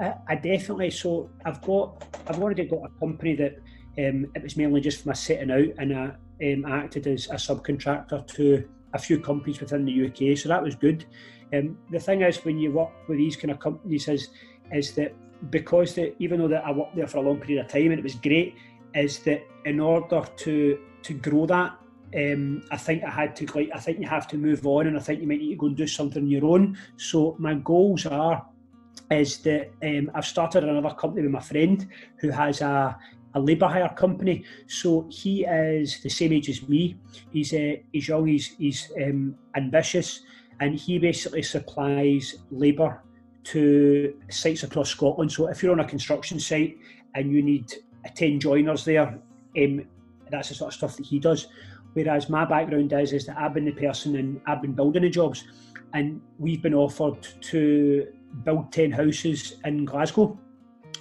I, 0.00 0.14
I 0.28 0.34
definitely. 0.34 0.90
So 0.90 1.30
I've 1.44 1.62
got, 1.62 2.04
I've 2.26 2.40
already 2.40 2.64
got 2.64 2.80
a 2.84 2.98
company 2.98 3.36
that 3.36 3.56
um, 3.98 4.26
it 4.34 4.42
was 4.42 4.56
mainly 4.56 4.80
just 4.80 5.02
for 5.02 5.08
my 5.08 5.14
setting 5.14 5.50
out, 5.50 5.74
and 5.78 5.96
I 5.96 6.04
um, 6.52 6.64
acted 6.66 7.06
as 7.06 7.28
a 7.28 7.34
subcontractor 7.34 8.26
to 8.26 8.68
a 8.92 8.98
few 8.98 9.20
companies 9.20 9.60
within 9.60 9.84
the 9.84 10.06
UK. 10.06 10.36
So 10.36 10.48
that 10.48 10.62
was 10.62 10.74
good. 10.74 11.04
Um, 11.52 11.78
the 11.90 12.00
thing 12.00 12.22
is, 12.22 12.44
when 12.44 12.58
you 12.58 12.72
work 12.72 12.90
with 13.08 13.18
these 13.18 13.36
kind 13.36 13.50
of 13.50 13.60
companies, 13.60 14.08
is 14.08 14.28
is 14.72 14.92
that 14.92 15.14
because 15.48 15.94
that 15.94 16.14
even 16.18 16.40
though 16.40 16.48
that 16.48 16.64
I 16.64 16.72
worked 16.72 16.96
there 16.96 17.06
for 17.06 17.18
a 17.18 17.22
long 17.22 17.40
period 17.40 17.64
of 17.64 17.72
time 17.72 17.90
and 17.90 17.98
it 17.98 18.02
was 18.02 18.14
great, 18.14 18.56
is 18.94 19.20
that 19.20 19.46
in 19.64 19.80
order 19.80 20.22
to 20.36 20.78
to 21.02 21.14
grow 21.14 21.46
that 21.46 21.80
um, 22.16 22.62
I 22.70 22.76
think 22.76 23.04
I 23.04 23.10
had 23.10 23.36
to 23.36 23.46
like 23.54 23.70
I 23.74 23.78
think 23.78 24.00
you 24.00 24.06
have 24.06 24.26
to 24.28 24.36
move 24.36 24.66
on 24.66 24.86
and 24.86 24.96
I 24.96 25.00
think 25.00 25.20
you 25.20 25.26
might 25.26 25.38
need 25.38 25.50
to 25.50 25.56
go 25.56 25.66
and 25.66 25.76
do 25.76 25.86
something 25.86 26.22
on 26.22 26.30
your 26.30 26.44
own. 26.44 26.76
So 26.96 27.36
my 27.38 27.54
goals 27.54 28.06
are 28.06 28.46
is 29.10 29.38
that 29.38 29.70
um, 29.82 30.10
I've 30.14 30.26
started 30.26 30.64
another 30.64 30.94
company 30.94 31.22
with 31.22 31.32
my 31.32 31.40
friend 31.40 31.86
who 32.16 32.30
has 32.30 32.60
a, 32.60 32.98
a 33.34 33.40
labour 33.40 33.66
hire 33.66 33.88
company. 33.88 34.44
So 34.66 35.06
he 35.08 35.44
is 35.44 36.00
the 36.02 36.08
same 36.08 36.32
age 36.32 36.48
as 36.48 36.68
me. 36.68 36.96
He's 37.32 37.52
uh, 37.52 37.76
he's 37.92 38.08
young. 38.08 38.26
He's 38.26 38.48
he's 38.58 38.90
um, 39.02 39.36
ambitious, 39.56 40.20
and 40.60 40.74
he 40.74 40.98
basically 40.98 41.42
supplies 41.42 42.38
labour 42.50 43.02
to 43.44 44.14
sites 44.28 44.62
across 44.62 44.90
Scotland. 44.90 45.32
So 45.32 45.48
if 45.48 45.62
you're 45.62 45.72
on 45.72 45.80
a 45.80 45.84
construction 45.84 46.38
site 46.38 46.78
and 47.14 47.32
you 47.32 47.42
need 47.42 47.72
ten 48.14 48.38
joiners 48.38 48.84
there, 48.84 49.18
um, 49.56 49.84
that's 50.30 50.48
the 50.50 50.54
sort 50.54 50.72
of 50.72 50.74
stuff 50.74 50.96
that 50.96 51.06
he 51.06 51.18
does. 51.18 51.48
Whereas 51.94 52.28
my 52.28 52.44
background 52.44 52.92
is 52.92 53.12
is 53.12 53.26
that 53.26 53.38
I've 53.38 53.54
been 53.54 53.64
the 53.64 53.72
person 53.72 54.16
and 54.16 54.40
I've 54.46 54.62
been 54.62 54.74
building 54.74 55.02
the 55.02 55.10
jobs, 55.10 55.44
and 55.92 56.20
we've 56.38 56.62
been 56.62 56.74
offered 56.74 57.26
to 57.40 58.06
build 58.44 58.70
ten 58.72 58.92
houses 58.92 59.56
in 59.64 59.84
Glasgow, 59.84 60.38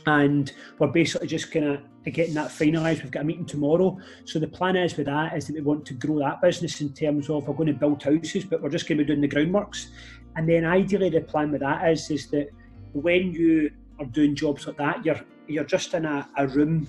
and 0.08 0.52
we're 0.80 0.88
basically 0.88 1.28
just 1.28 1.52
kind 1.52 1.66
of 1.66 1.82
getting 2.12 2.34
that 2.34 2.50
finalised. 2.50 3.04
We've 3.04 3.12
got 3.12 3.22
a 3.22 3.26
meeting 3.26 3.46
tomorrow, 3.46 4.00
so 4.26 4.40
the 4.40 4.48
plan 4.48 4.76
is 4.76 4.98
with 4.98 5.06
that 5.06 5.38
is 5.38 5.46
that 5.46 5.54
we 5.54 5.62
want 5.62 5.86
to 5.86 5.94
grow 5.94 6.18
that 6.20 6.42
business 6.42 6.82
in 6.82 6.92
terms 6.92 7.30
of 7.30 7.48
we're 7.48 7.54
going 7.54 7.68
to 7.68 7.74
build 7.74 8.02
houses, 8.02 8.46
but 8.46 8.64
we're 8.64 8.70
just 8.70 8.88
going 8.88 8.98
to 8.98 9.04
be 9.04 9.08
doing 9.08 9.22
the 9.22 9.28
groundworks, 9.28 9.90
and 10.36 10.48
then 10.48 10.66
ideally 10.66 11.10
the 11.10 11.22
plan 11.22 11.52
with 11.52 11.62
that 11.62 11.90
is 11.90 12.10
is 12.10 12.30
that 12.32 12.50
when 12.94 13.32
you 13.32 13.72
are 14.00 14.06
doing 14.06 14.36
jobs 14.36 14.68
like 14.68 14.78
that, 14.78 15.06
you're 15.06 15.20
you're 15.48 15.64
just 15.64 15.94
in 15.94 16.06
a, 16.06 16.28
a 16.38 16.48
room 16.48 16.88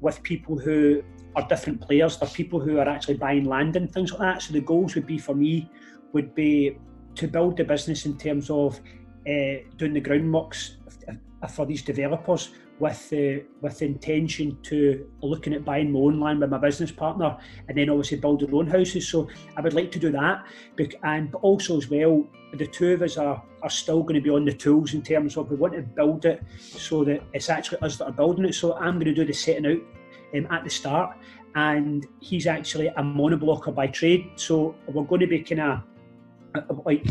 with 0.00 0.22
people 0.22 0.58
who 0.58 1.02
are 1.36 1.46
different 1.48 1.80
players. 1.80 2.16
They're 2.16 2.28
people 2.28 2.60
who 2.60 2.78
are 2.78 2.88
actually 2.88 3.18
buying 3.18 3.44
land 3.44 3.76
and 3.76 3.92
things 3.92 4.12
like 4.12 4.20
that. 4.20 4.42
So 4.42 4.52
the 4.52 4.60
goals 4.60 4.94
would 4.94 5.06
be 5.06 5.18
for 5.18 5.34
me 5.34 5.70
would 6.12 6.34
be 6.34 6.78
to 7.16 7.28
build 7.28 7.56
the 7.56 7.64
business 7.64 8.06
in 8.06 8.16
terms 8.16 8.48
of 8.48 8.80
uh, 9.28 9.60
doing 9.76 9.92
the 9.92 10.00
groundworks 10.00 10.76
for 11.46 11.66
these 11.66 11.82
developers 11.82 12.50
with 12.80 13.10
the 13.10 13.44
with 13.60 13.78
the 13.78 13.86
intention 13.86 14.58
to 14.62 15.06
looking 15.22 15.52
at 15.54 15.64
buying 15.64 15.92
my 15.92 15.98
own 15.98 16.20
land 16.20 16.40
with 16.40 16.50
my 16.50 16.58
business 16.58 16.92
partner 16.92 17.36
and 17.68 17.76
then 17.76 17.90
obviously 17.90 18.18
build 18.18 18.42
our 18.42 18.54
own 18.54 18.66
houses. 18.66 19.08
So 19.08 19.28
I 19.56 19.60
would 19.60 19.74
like 19.74 19.92
to 19.92 19.98
do 19.98 20.10
that, 20.12 20.44
and 21.02 21.34
also 21.36 21.76
as 21.76 21.88
well, 21.88 22.24
the 22.54 22.66
two 22.66 22.92
of 22.92 23.02
us 23.02 23.16
are 23.16 23.42
are 23.62 23.70
still 23.70 24.02
going 24.02 24.14
to 24.14 24.20
be 24.20 24.30
on 24.30 24.44
the 24.44 24.52
tools 24.52 24.94
in 24.94 25.02
terms 25.02 25.36
of 25.36 25.50
we 25.50 25.56
want 25.56 25.74
to 25.74 25.82
build 25.82 26.24
it 26.24 26.42
so 26.58 27.04
that 27.04 27.22
it's 27.32 27.50
actually 27.50 27.78
us 27.80 27.96
that 27.98 28.06
are 28.06 28.12
building 28.12 28.44
it. 28.44 28.54
So 28.54 28.74
I'm 28.74 28.94
going 28.94 29.06
to 29.06 29.14
do 29.14 29.24
the 29.24 29.32
setting 29.32 29.66
out 29.66 29.80
um, 30.36 30.46
at 30.50 30.64
the 30.64 30.70
start, 30.70 31.16
and 31.54 32.06
he's 32.20 32.46
actually 32.46 32.88
a 32.88 33.02
monoblocker 33.02 33.74
by 33.74 33.88
trade. 33.88 34.30
So 34.36 34.74
we're 34.86 35.04
going 35.04 35.20
to 35.20 35.26
be 35.26 35.42
kind 35.42 35.60
of 35.60 35.78
uh, 35.78 35.82
like 36.84 37.04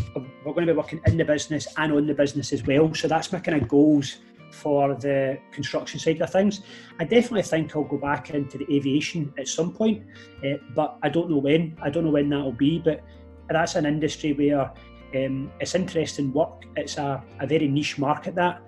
we're 0.45 0.53
going 0.53 0.67
to 0.67 0.73
be 0.73 0.77
working 0.77 1.01
in 1.05 1.17
the 1.17 1.25
business 1.25 1.67
and 1.77 1.93
on 1.93 2.07
the 2.07 2.13
business 2.13 2.53
as 2.53 2.63
well. 2.65 2.93
So 2.93 3.07
that's 3.07 3.31
my 3.31 3.39
kind 3.39 3.61
of 3.61 3.67
goals 3.67 4.17
for 4.51 4.95
the 4.95 5.37
construction 5.51 5.99
side 5.99 6.21
of 6.21 6.31
things. 6.31 6.61
I 6.99 7.03
definitely 7.03 7.43
think 7.43 7.75
I'll 7.75 7.83
go 7.83 7.97
back 7.97 8.29
into 8.31 8.57
the 8.57 8.65
aviation 8.75 9.33
at 9.37 9.47
some 9.47 9.73
point, 9.73 10.03
uh, 10.45 10.57
but 10.75 10.97
I 11.03 11.09
don't 11.09 11.29
know 11.29 11.37
when. 11.37 11.77
I 11.81 11.89
don't 11.89 12.05
know 12.05 12.11
when 12.11 12.29
that'll 12.29 12.51
be, 12.51 12.79
but 12.79 13.03
that's 13.49 13.75
an 13.75 13.85
industry 13.85 14.33
where 14.33 14.71
um, 15.15 15.51
it's 15.59 15.75
interesting 15.75 16.33
work. 16.33 16.63
It's 16.75 16.97
a, 16.97 17.23
a 17.39 17.47
very 17.47 17.67
niche 17.67 17.97
market 17.97 18.35
that, 18.35 18.61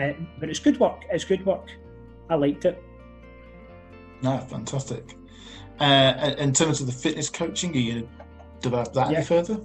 uh, 0.00 0.12
but 0.38 0.48
it's 0.48 0.58
good 0.60 0.78
work. 0.78 1.02
It's 1.10 1.24
good 1.24 1.44
work. 1.44 1.68
I 2.30 2.34
liked 2.34 2.64
it. 2.64 2.82
No, 4.22 4.38
fantastic. 4.38 5.16
Uh, 5.80 6.34
in 6.38 6.52
terms 6.52 6.80
of 6.80 6.86
the 6.86 6.92
fitness 6.92 7.28
coaching, 7.28 7.74
are 7.74 7.78
you 7.78 7.92
going 7.92 8.04
to 8.04 8.08
develop 8.60 8.92
that 8.92 9.10
yeah. 9.10 9.18
any 9.18 9.26
further? 9.26 9.60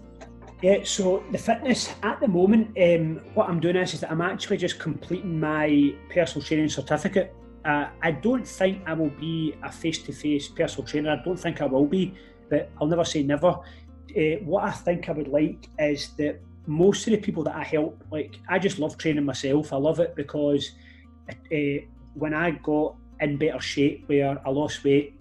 Yeah, 0.61 0.83
so 0.83 1.23
the 1.31 1.37
fitness 1.37 1.93
at 2.01 2.19
the 2.19 2.27
moment, 2.27 2.75
um, 2.81 3.21
what 3.35 3.47
I'm 3.47 3.59
doing 3.59 3.75
is, 3.75 3.93
is 3.93 3.99
that 4.01 4.11
I'm 4.11 4.21
actually 4.21 4.57
just 4.57 4.79
completing 4.79 5.39
my 5.39 5.93
personal 6.09 6.43
training 6.43 6.69
certificate. 6.69 7.35
Uh, 7.63 7.89
I 8.01 8.11
don't 8.11 8.47
think 8.47 8.81
I 8.87 8.93
will 8.93 9.11
be 9.11 9.53
a 9.61 9.71
face 9.71 10.01
to 10.03 10.13
face 10.13 10.47
personal 10.47 10.87
trainer. 10.87 11.11
I 11.11 11.23
don't 11.23 11.37
think 11.37 11.61
I 11.61 11.65
will 11.65 11.85
be, 11.85 12.15
but 12.49 12.71
I'll 12.81 12.87
never 12.87 13.05
say 13.05 13.21
never. 13.21 13.49
Uh, 13.49 14.37
what 14.45 14.63
I 14.63 14.71
think 14.71 15.09
I 15.09 15.11
would 15.11 15.27
like 15.27 15.67
is 15.77 16.09
that 16.17 16.39
most 16.65 17.05
of 17.05 17.11
the 17.11 17.19
people 17.19 17.43
that 17.43 17.55
I 17.55 17.63
help, 17.63 18.03
like, 18.09 18.39
I 18.49 18.57
just 18.57 18.79
love 18.79 18.97
training 18.97 19.25
myself. 19.25 19.71
I 19.71 19.77
love 19.77 19.99
it 19.99 20.15
because 20.15 20.71
uh, 21.29 21.85
when 22.15 22.33
I 22.33 22.51
got 22.51 22.95
in 23.21 23.37
better 23.37 23.59
shape, 23.59 24.05
where 24.07 24.39
I 24.43 24.49
lost 24.49 24.83
weight, 24.83 25.19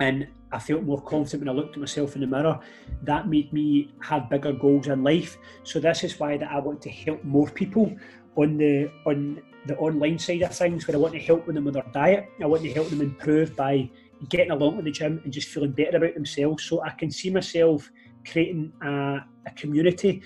and 0.00 0.28
I 0.52 0.58
felt 0.58 0.82
more 0.82 1.00
confident 1.00 1.42
when 1.42 1.48
I 1.48 1.52
looked 1.52 1.74
at 1.74 1.80
myself 1.80 2.14
in 2.14 2.20
the 2.20 2.26
mirror. 2.26 2.60
That 3.02 3.28
made 3.28 3.52
me 3.52 3.94
have 4.00 4.28
bigger 4.28 4.52
goals 4.52 4.88
in 4.88 5.02
life. 5.02 5.38
So 5.64 5.80
this 5.80 6.04
is 6.04 6.18
why 6.20 6.36
that 6.36 6.50
I 6.50 6.58
want 6.58 6.82
to 6.82 6.90
help 6.90 7.24
more 7.24 7.48
people 7.48 7.94
on 8.36 8.58
the 8.58 8.90
on 9.06 9.42
the 9.66 9.76
online 9.76 10.18
side 10.18 10.42
of 10.42 10.54
things, 10.54 10.86
where 10.86 10.96
I 10.96 11.00
want 11.00 11.14
to 11.14 11.20
help 11.20 11.46
them 11.46 11.64
with 11.64 11.74
their 11.74 11.84
diet. 11.92 12.28
I 12.42 12.46
want 12.46 12.62
to 12.62 12.72
help 12.72 12.88
them 12.88 13.00
improve 13.00 13.54
by 13.56 13.88
getting 14.28 14.50
along 14.50 14.76
to 14.76 14.82
the 14.82 14.90
gym 14.90 15.20
and 15.24 15.32
just 15.32 15.48
feeling 15.48 15.72
better 15.72 15.96
about 15.96 16.14
themselves. 16.14 16.64
So 16.64 16.82
I 16.82 16.90
can 16.90 17.10
see 17.10 17.30
myself 17.30 17.90
creating 18.26 18.72
a, 18.82 19.20
a 19.46 19.50
community, 19.56 20.22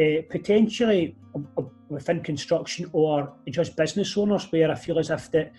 uh, 0.00 0.22
potentially 0.30 1.16
within 1.88 2.22
construction 2.22 2.88
or 2.92 3.34
just 3.50 3.76
business 3.76 4.16
owners, 4.16 4.50
where 4.50 4.70
I 4.70 4.74
feel 4.74 4.98
as 4.98 5.10
if 5.10 5.30
that 5.32 5.52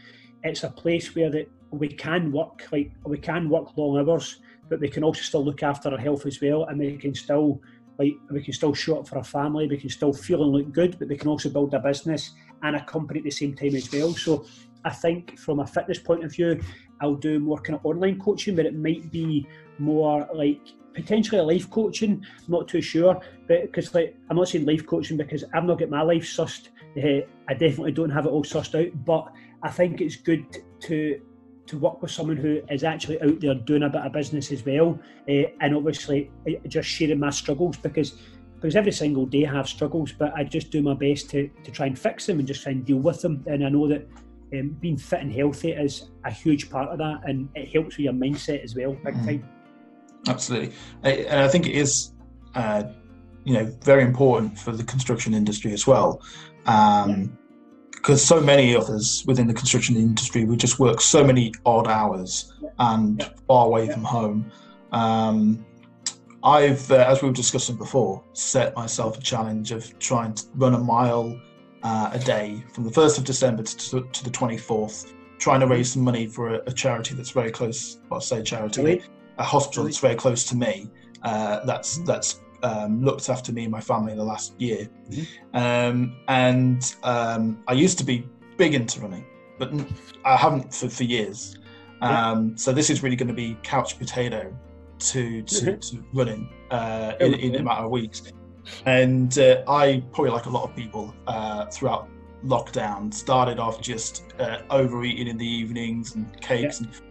it's 0.43 0.63
a 0.63 0.69
place 0.69 1.15
where 1.15 1.29
that 1.29 1.49
we 1.71 1.87
can 1.87 2.31
work 2.31 2.63
like 2.71 2.91
we 3.05 3.17
can 3.17 3.49
work 3.49 3.75
long 3.77 3.97
hours, 3.97 4.39
but 4.69 4.79
we 4.79 4.89
can 4.89 5.03
also 5.03 5.21
still 5.21 5.43
look 5.43 5.63
after 5.63 5.89
our 5.89 5.97
health 5.97 6.25
as 6.25 6.41
well, 6.41 6.65
and 6.65 6.79
we 6.79 6.97
can 6.97 7.13
still 7.13 7.61
like 7.99 8.15
we 8.29 8.43
can 8.43 8.53
still 8.53 8.73
show 8.73 8.99
up 8.99 9.07
for 9.07 9.17
our 9.17 9.23
family, 9.23 9.67
we 9.67 9.77
can 9.77 9.89
still 9.89 10.13
feel 10.13 10.43
and 10.43 10.51
look 10.51 10.71
good, 10.71 10.97
but 10.99 11.07
we 11.07 11.17
can 11.17 11.27
also 11.27 11.49
build 11.49 11.73
a 11.73 11.79
business 11.79 12.31
and 12.63 12.75
a 12.75 12.83
company 12.85 13.19
at 13.19 13.23
the 13.23 13.31
same 13.31 13.55
time 13.55 13.75
as 13.75 13.91
well. 13.91 14.13
So 14.13 14.45
I 14.85 14.91
think 14.91 15.37
from 15.39 15.59
a 15.59 15.67
fitness 15.67 15.99
point 15.99 16.23
of 16.23 16.31
view, 16.31 16.59
I'll 17.01 17.15
do 17.15 17.39
more 17.39 17.59
kind 17.59 17.77
of 17.77 17.85
online 17.85 18.19
coaching, 18.19 18.55
but 18.55 18.65
it 18.65 18.75
might 18.75 19.11
be 19.11 19.47
more 19.79 20.27
like 20.33 20.61
potentially 20.93 21.39
a 21.39 21.43
life 21.43 21.69
coaching. 21.69 22.23
I'm 22.39 22.51
not 22.51 22.67
too 22.67 22.81
sure, 22.81 23.19
but 23.47 23.63
because 23.63 23.93
like 23.93 24.15
I'm 24.29 24.37
not 24.37 24.49
saying 24.49 24.65
life 24.65 24.85
coaching 24.85 25.17
because 25.17 25.43
I've 25.53 25.65
not 25.65 25.79
got 25.79 25.89
my 25.89 26.01
life 26.01 26.23
sussed. 26.23 26.69
Uh, 26.97 27.25
I 27.47 27.53
definitely 27.53 27.91
don't 27.91 28.09
have 28.09 28.25
it 28.25 28.29
all 28.29 28.43
sussed 28.43 28.75
out, 28.79 29.05
but 29.05 29.31
I 29.63 29.69
think 29.69 30.01
it's 30.01 30.15
good 30.15 30.45
to 30.81 31.19
to 31.67 31.77
work 31.77 32.01
with 32.01 32.11
someone 32.11 32.37
who 32.37 32.61
is 32.69 32.83
actually 32.83 33.21
out 33.21 33.39
there 33.39 33.53
doing 33.53 33.83
a 33.83 33.89
bit 33.89 34.01
of 34.01 34.11
business 34.11 34.51
as 34.51 34.65
well, 34.65 34.99
uh, 35.29 35.43
and 35.61 35.75
obviously 35.75 36.31
uh, 36.47 36.67
just 36.67 36.87
sharing 36.87 37.19
my 37.19 37.29
struggles 37.29 37.77
because 37.77 38.17
because 38.55 38.75
every 38.75 38.91
single 38.91 39.27
day 39.27 39.45
I 39.45 39.53
have 39.53 39.69
struggles, 39.69 40.11
but 40.11 40.33
I 40.35 40.43
just 40.43 40.71
do 40.71 40.81
my 40.81 40.95
best 40.95 41.29
to, 41.29 41.47
to 41.63 41.69
try 41.69 41.85
and 41.85 41.99
fix 41.99 42.25
them 42.25 42.39
and 42.39 42.47
just 42.47 42.63
try 42.63 42.71
and 42.71 42.83
deal 42.83 42.97
with 42.97 43.21
them. 43.21 43.43
And 43.45 43.63
I 43.63 43.69
know 43.69 43.87
that 43.87 44.07
um, 44.51 44.75
being 44.81 44.97
fit 44.97 45.19
and 45.21 45.31
healthy 45.31 45.73
is 45.73 46.09
a 46.25 46.31
huge 46.31 46.71
part 46.71 46.89
of 46.89 46.97
that, 46.97 47.21
and 47.25 47.49
it 47.53 47.69
helps 47.69 47.97
with 47.97 48.05
your 48.05 48.13
mindset 48.13 48.63
as 48.63 48.75
well, 48.75 48.93
big 48.93 49.13
mm. 49.13 49.25
time. 49.25 49.49
Absolutely, 50.27 50.73
and 51.03 51.41
I 51.41 51.47
think 51.47 51.67
it 51.67 51.75
is, 51.75 52.13
uh, 52.55 52.83
you 53.43 53.53
know, 53.53 53.65
very 53.83 54.03
important 54.03 54.57
for 54.57 54.71
the 54.71 54.83
construction 54.83 55.33
industry 55.33 55.71
as 55.73 55.85
well. 55.85 56.21
Um, 56.65 57.09
yeah 57.09 57.25
because 57.97 58.23
so 58.23 58.39
many 58.39 58.75
of 58.75 58.89
us 58.89 59.25
within 59.25 59.47
the 59.47 59.53
construction 59.53 59.95
industry 59.95 60.45
we 60.45 60.55
just 60.55 60.79
work 60.79 61.01
so 61.01 61.23
many 61.23 61.51
odd 61.65 61.87
hours 61.87 62.53
and 62.79 63.29
far 63.47 63.65
away 63.65 63.89
from 63.89 64.03
home. 64.03 64.51
Um, 64.91 65.65
i've 66.43 66.89
uh, 66.91 67.05
as 67.07 67.21
we 67.21 67.27
were 67.27 67.33
discussing 67.33 67.75
before 67.75 68.23
set 68.33 68.75
myself 68.75 69.17
a 69.17 69.21
challenge 69.21 69.71
of 69.71 69.97
trying 69.99 70.33
to 70.33 70.45
run 70.55 70.75
a 70.75 70.79
mile 70.79 71.37
uh, 71.83 72.11
a 72.13 72.19
day 72.19 72.63
from 72.73 72.83
the 72.83 72.91
1st 72.91 73.17
of 73.17 73.23
december 73.25 73.63
to, 73.63 74.01
to, 74.13 74.23
the 74.23 74.29
24th 74.29 75.13
trying 75.39 75.59
to 75.59 75.67
raise 75.67 75.91
some 75.93 76.03
money 76.03 76.27
for 76.27 76.55
a, 76.55 76.61
a 76.67 76.71
charity 76.71 77.15
that's 77.15 77.31
very 77.31 77.51
close 77.51 77.99
well 78.09 78.19
I 78.19 78.23
say 78.23 78.43
charity 78.43 79.01
a 79.39 79.43
hospital 79.43 79.83
that's 79.83 79.97
very 79.97 80.15
close 80.15 80.45
to 80.45 80.55
me 80.55 80.89
uh, 81.23 81.65
that's 81.65 81.95
mm-hmm. 81.95 82.05
that's 82.05 82.39
um, 82.63 83.03
looked 83.03 83.29
after 83.29 83.51
me 83.51 83.63
and 83.63 83.71
my 83.71 83.81
family 83.81 84.11
in 84.11 84.17
the 84.17 84.23
last 84.23 84.59
year. 84.59 84.89
Mm-hmm. 85.09 85.57
Um, 85.57 86.17
and 86.27 86.95
um, 87.03 87.63
I 87.67 87.73
used 87.73 87.97
to 87.99 88.03
be 88.03 88.27
big 88.57 88.73
into 88.73 88.99
running, 89.01 89.25
but 89.57 89.71
I 90.25 90.35
haven't 90.35 90.73
for, 90.73 90.89
for 90.89 91.03
years. 91.03 91.57
Um, 92.01 92.55
so 92.57 92.71
this 92.71 92.89
is 92.89 93.01
really 93.01 93.15
going 93.15 93.27
to 93.27 93.33
be 93.33 93.57
couch 93.63 93.97
potato 93.97 94.55
to 94.99 95.41
to, 95.43 95.55
mm-hmm. 95.55 95.79
to 95.79 96.03
running 96.13 96.49
uh, 96.71 97.13
in, 97.19 97.33
in, 97.35 97.55
a 97.55 97.63
matter 97.63 97.83
of 97.83 97.91
weeks. 97.91 98.23
And 98.85 99.37
uh, 99.39 99.63
I 99.67 100.03
probably 100.11 100.31
like 100.31 100.45
a 100.45 100.49
lot 100.49 100.69
of 100.69 100.75
people 100.75 101.13
uh, 101.25 101.65
throughout 101.67 102.09
lockdown 102.45 103.13
started 103.13 103.59
off 103.59 103.81
just 103.81 104.23
uh, 104.39 104.59
overeating 104.69 105.27
in 105.27 105.37
the 105.37 105.47
evenings 105.47 106.15
and 106.15 106.39
cakes 106.41 106.81
yeah. 106.81 106.87
and 106.87 107.01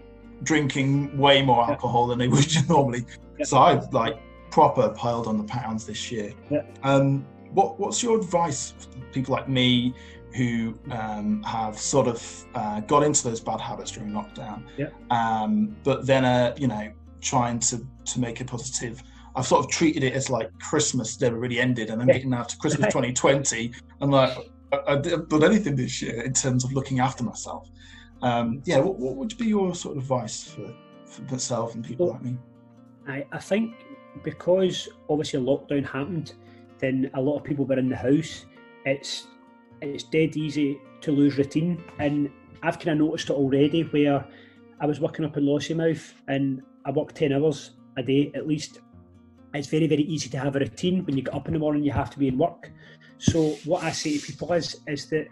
drinking 0.44 1.16
way 1.16 1.42
more 1.42 1.68
alcohol 1.68 2.06
yeah. 2.06 2.10
than 2.10 2.18
they 2.18 2.28
would 2.28 2.48
normally. 2.68 3.04
Yeah. 3.38 3.44
So 3.44 3.58
I 3.58 3.74
like 3.90 4.18
proper 4.50 4.88
piled 4.90 5.26
on 5.26 5.38
the 5.38 5.44
pounds 5.44 5.86
this 5.86 6.10
year. 6.10 6.32
Yeah. 6.50 6.62
Um, 6.82 7.26
what, 7.52 7.78
what's 7.78 8.02
your 8.02 8.18
advice 8.18 8.72
for 8.78 8.98
people 9.12 9.34
like 9.34 9.48
me 9.48 9.94
who 10.34 10.78
um, 10.90 11.42
have 11.44 11.78
sort 11.78 12.06
of 12.06 12.44
uh, 12.54 12.80
got 12.80 13.02
into 13.02 13.24
those 13.24 13.40
bad 13.40 13.60
habits 13.60 13.90
during 13.90 14.10
lockdown, 14.10 14.62
yeah. 14.76 14.88
um, 15.10 15.74
but 15.82 16.06
then 16.06 16.24
are 16.24 16.54
you 16.58 16.68
know 16.68 16.92
trying 17.22 17.58
to 17.58 17.86
to 18.04 18.20
make 18.20 18.40
it 18.40 18.46
positive? 18.46 19.02
I've 19.34 19.46
sort 19.46 19.64
of 19.64 19.70
treated 19.70 20.04
it 20.04 20.14
as 20.14 20.30
like 20.30 20.50
Christmas 20.58 21.18
never 21.20 21.38
really 21.38 21.58
ended, 21.58 21.90
and 21.90 22.00
I'm 22.00 22.08
getting 22.08 22.30
now 22.30 22.42
to 22.42 22.56
Christmas 22.58 22.86
2020. 22.92 23.72
I'm 24.00 24.10
like, 24.10 24.36
I, 24.72 24.92
I 24.92 24.96
didn't 24.96 25.28
done 25.28 25.44
anything 25.44 25.76
this 25.76 26.02
year 26.02 26.22
in 26.22 26.32
terms 26.32 26.64
of 26.64 26.72
looking 26.72 27.00
after 27.00 27.24
myself. 27.24 27.68
Um, 28.22 28.62
yeah, 28.64 28.78
what, 28.78 28.98
what, 28.98 29.16
would 29.16 29.36
be 29.36 29.46
your 29.46 29.74
sort 29.74 29.96
of 29.96 30.02
advice 30.02 30.44
for, 30.44 30.74
for 31.04 31.22
myself 31.22 31.74
and 31.74 31.84
people 31.84 32.06
well, 32.06 32.14
like 32.14 32.24
me? 32.24 32.38
I, 33.06 33.26
I 33.30 33.38
think 33.38 33.74
because 34.22 34.88
obviously 35.08 35.40
lockdown 35.40 35.84
happened, 35.84 36.34
then 36.78 37.10
a 37.14 37.20
lot 37.20 37.38
of 37.38 37.44
people 37.44 37.64
were 37.64 37.78
in 37.78 37.88
the 37.88 37.96
house. 37.96 38.46
It's 38.84 39.26
it's 39.82 40.04
dead 40.04 40.36
easy 40.36 40.80
to 41.02 41.12
lose 41.12 41.36
routine, 41.38 41.82
and 41.98 42.30
I've 42.62 42.78
kind 42.78 43.00
of 43.00 43.06
noticed 43.06 43.30
it 43.30 43.34
already. 43.34 43.82
Where 43.82 44.26
I 44.80 44.86
was 44.86 45.00
working 45.00 45.24
up 45.24 45.36
in 45.36 45.44
Lossiemouth 45.44 46.12
and 46.28 46.62
I 46.84 46.90
work 46.90 47.12
ten 47.12 47.32
hours 47.32 47.72
a 47.96 48.02
day 48.02 48.30
at 48.34 48.46
least. 48.46 48.80
It's 49.54 49.68
very 49.68 49.86
very 49.86 50.02
easy 50.02 50.28
to 50.30 50.38
have 50.38 50.56
a 50.56 50.58
routine 50.58 51.04
when 51.04 51.16
you 51.16 51.22
get 51.22 51.34
up 51.34 51.48
in 51.48 51.54
the 51.54 51.60
morning. 51.60 51.82
You 51.82 51.92
have 51.92 52.10
to 52.10 52.18
be 52.18 52.28
in 52.28 52.36
work. 52.38 52.70
So 53.18 53.56
what 53.64 53.82
I 53.82 53.92
say 53.92 54.18
to 54.18 54.26
people 54.26 54.52
is 54.52 54.76
is 54.86 55.08
that 55.10 55.28